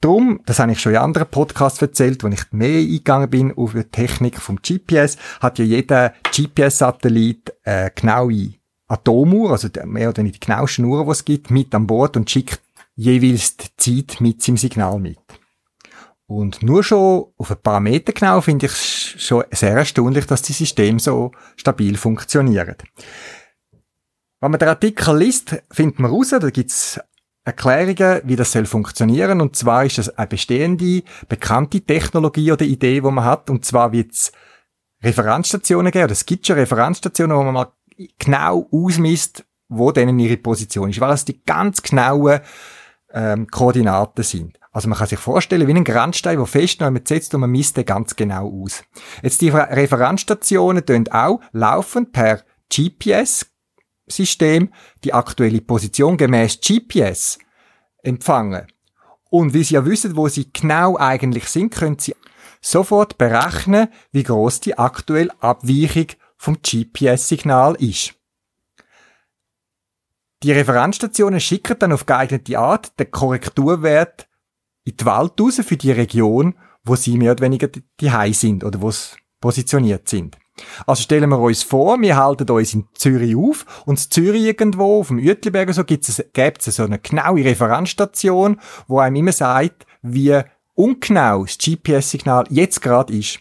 [0.00, 3.72] Drum, das habe ich schon in anderen Podcasts erzählt, wo ich mehr eingegangen bin auf
[3.72, 8.54] die Technik vom GPS, hat ja jeder GPS-Satellit äh, genaue
[8.86, 12.30] Atomuhr, also mehr oder weniger die genauesten Uhren, die es gibt, mit an Bord und
[12.30, 12.60] schickt
[12.94, 15.18] jeweils die Zeit mit seinem Signal mit.
[16.26, 20.52] Und nur schon auf ein paar Meter genau finde ich schon sehr erstaunlich, dass die
[20.52, 22.76] Systeme so stabil funktionieren.
[24.40, 27.00] Wenn man den Artikel liest, findet man raus, da gibt's
[27.48, 29.40] Erklärungen, wie das soll funktionieren.
[29.40, 33.50] Und zwar ist das eine bestehende, bekannte Technologie oder Idee, die man hat.
[33.50, 34.32] Und zwar wird es
[35.02, 37.72] Referenzstationen geben, oder es gibt schon Referenzstationen, wo man mal
[38.18, 42.40] genau ausmisst, wo denen ihre Position ist, weil es die ganz genauen
[43.12, 44.58] ähm, Koordinaten sind.
[44.70, 47.76] Also man kann sich vorstellen, wie ein Grenzstein, der fest noch setzt und man misst
[47.76, 48.84] den ganz genau aus.
[49.22, 52.42] Jetzt die Referenzstationen tun auch laufend per
[54.08, 54.72] GPS-System
[55.04, 57.38] die aktuelle Position gemäß GPS
[58.02, 58.66] empfangen.
[59.30, 62.14] Und wie Sie ja wissen, wo Sie genau eigentlich sind, können Sie
[62.60, 66.06] sofort berechnen, wie groß die aktuelle Abweichung
[66.36, 68.14] vom GPS-Signal ist.
[70.42, 74.28] Die Referenzstationen schicken dann auf geeignete Art den Korrekturwert
[74.84, 76.54] in die Welt raus für die Region,
[76.84, 80.38] wo sie mehr oder weniger die sind oder wo sie positioniert sind.
[80.86, 85.00] Also stellen wir uns vor, wir halten uns in Zürich auf und in Zürich irgendwo
[85.00, 90.40] auf dem Uetliberg so gibt es, so eine genaue Referenzstation, wo einem immer sagt, wie
[90.74, 93.40] ungenau das GPS-Signal jetzt gerade ist.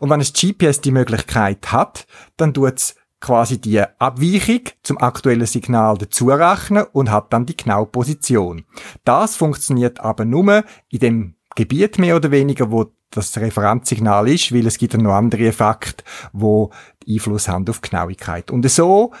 [0.00, 5.46] Und wenn das GPS die Möglichkeit hat, dann tut es quasi die Abweichung zum aktuellen
[5.46, 8.64] Signal dazu rechnen und hat dann die genaue Position.
[9.04, 14.66] Das funktioniert aber nur in dem Gebiet mehr oder weniger, wo das Referenzsignal ist, weil
[14.66, 16.70] es gibt noch andere Effekte, wo
[17.08, 18.50] Einfluss haben auf Genauigkeit.
[18.50, 19.12] Und so,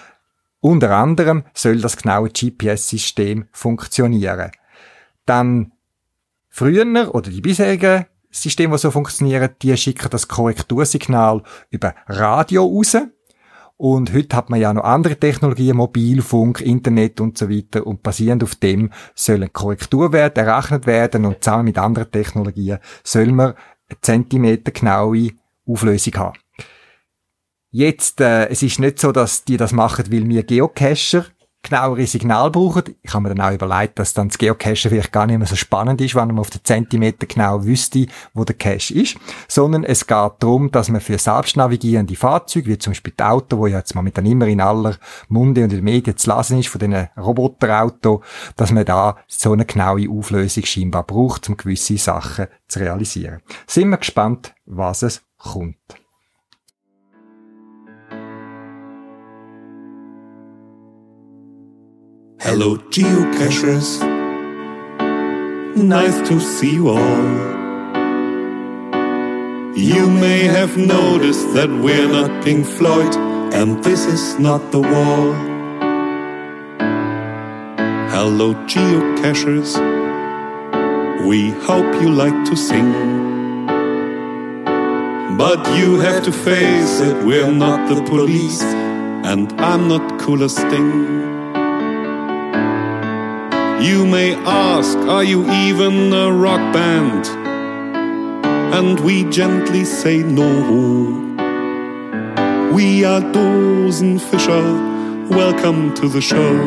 [0.60, 4.52] unter anderem, soll das genaue GPS-System funktionieren.
[5.26, 5.72] Dann
[6.48, 12.96] früher oder die bisherigen Systeme, die so funktionieren, die schicken das Korrektursignal über Radio raus.
[13.76, 17.84] Und heute hat man ja noch andere Technologien, Mobilfunk, Internet und so weiter.
[17.84, 23.54] Und basierend auf dem sollen Korrekturwerte errechnet werden und zusammen mit anderen Technologien soll man
[24.00, 25.30] Zentimeter genaue
[25.66, 26.38] Auflösung haben.
[27.70, 31.26] Jetzt, äh, es ist nicht so, dass die das machen, weil wir Geocacher
[31.72, 32.84] genauere Signal brauchen.
[33.02, 35.56] Ich habe mir dann auch überlegt, dass dann das Geocachen vielleicht gar nicht mehr so
[35.56, 39.16] spannend ist, wenn man auf den Zentimeter genau wüsste, wo der Cache ist,
[39.48, 43.66] sondern es geht darum, dass man für selbstnavigierende Fahrzeuge, wie zum Beispiel das Auto, wo
[43.66, 44.96] ja jetzt mal mit dann immer in aller
[45.28, 48.22] Munde und in den Medien zu lesen ist, von diesen Roboterauto,
[48.56, 53.40] dass man da so eine genaue Auflösung scheinbar braucht, um gewisse Sachen zu realisieren.
[53.66, 56.01] Sind wir gespannt, was es kommt.
[62.44, 64.02] Hello, geocachers.
[65.76, 67.22] Nice to see you all.
[69.76, 73.14] You may have noticed that we're not Pink Floyd,
[73.54, 75.32] and this is not the wall.
[78.10, 79.78] Hello, geocachers.
[81.24, 82.90] We hope you like to sing.
[85.38, 88.62] But you have to face it, we're not the police,
[89.30, 91.31] and I'm not cool as Sting.
[93.82, 97.26] You may ask, are you even a rock band?
[98.72, 100.46] And we gently say no.
[102.72, 106.60] We are Dosenfischer, welcome to the show.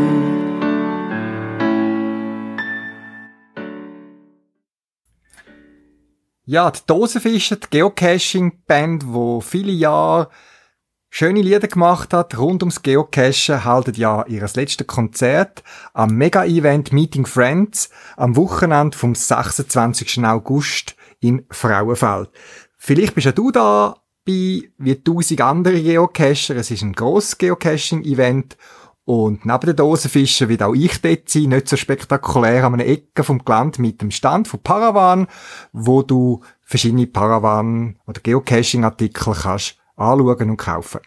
[6.44, 10.28] Ja, die Dosenfischer, die Geocaching-Band, wo viele Jahre
[11.18, 15.64] schöne Lieder gemacht hat rund ums Geocachen, haltet ja ihr letztes Konzert
[15.94, 20.26] am Mega-Event Meeting Friends am Wochenende vom 26.
[20.26, 22.32] August in Frauenfeld.
[22.78, 23.96] Vielleicht bist ja du da
[24.26, 26.58] bei wie tausend andere Geocacher.
[26.58, 28.58] Es ist ein grosses Geocaching-Event
[29.06, 33.24] und neben den Dosenfischen wird auch ich dort sein, nicht so spektakulär, an einer Ecke
[33.24, 35.28] vom Gelände mit dem Stand von Paravan,
[35.72, 41.02] wo du verschiedene Paravan- oder Geocaching-Artikel kannst anschauen und kaufen.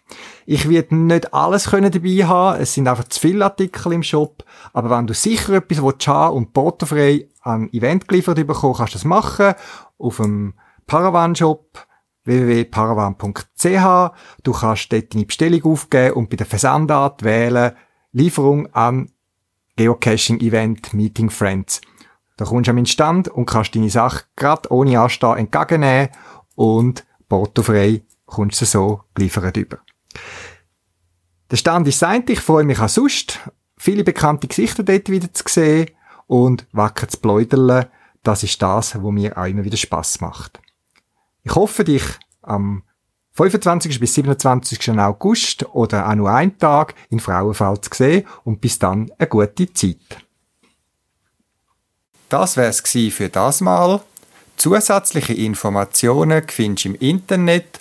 [0.47, 4.45] Ich werde nicht alles können dabei haben, es sind einfach zu viele Artikel im Shop,
[4.73, 8.99] aber wenn du sicher etwas willst haben und portofrei an Event geliefert bekommen, kannst du
[8.99, 9.55] das machen
[9.99, 10.55] auf dem
[10.87, 11.87] Paravan-Shop
[12.25, 14.13] www.paravan.ch.
[14.43, 17.73] Du kannst dort deine Bestellung aufgeben und bei der Versandart wählen
[18.13, 19.11] Lieferung an
[19.77, 21.81] Geocaching Event Meeting Friends.
[22.37, 26.11] Da kommst du an meinen Stand und kannst deine Sache gerade ohne Anstehen entgegennehmen
[26.55, 29.79] und portofrei kommst du so geliefert über.
[31.51, 33.41] Der Stand ist sein, ich freue mich auch sonst,
[33.77, 35.91] viele bekannte Gesichter dort wieder zu sehen
[36.27, 37.87] und wacker zu bläudeln.
[38.23, 40.61] Das ist das, was mir auch immer wieder Spass macht.
[41.43, 42.05] Ich hoffe, dich
[42.43, 42.83] am
[43.33, 43.99] 25.
[44.01, 44.91] bis 27.
[44.99, 49.73] August oder auch nur einen Tag in Frauenfeld zu sehen und bis dann eine gute
[49.73, 49.97] Zeit.
[52.29, 54.03] Das wär's für das Mal.
[54.57, 57.81] Zusätzliche Informationen findest du im Internet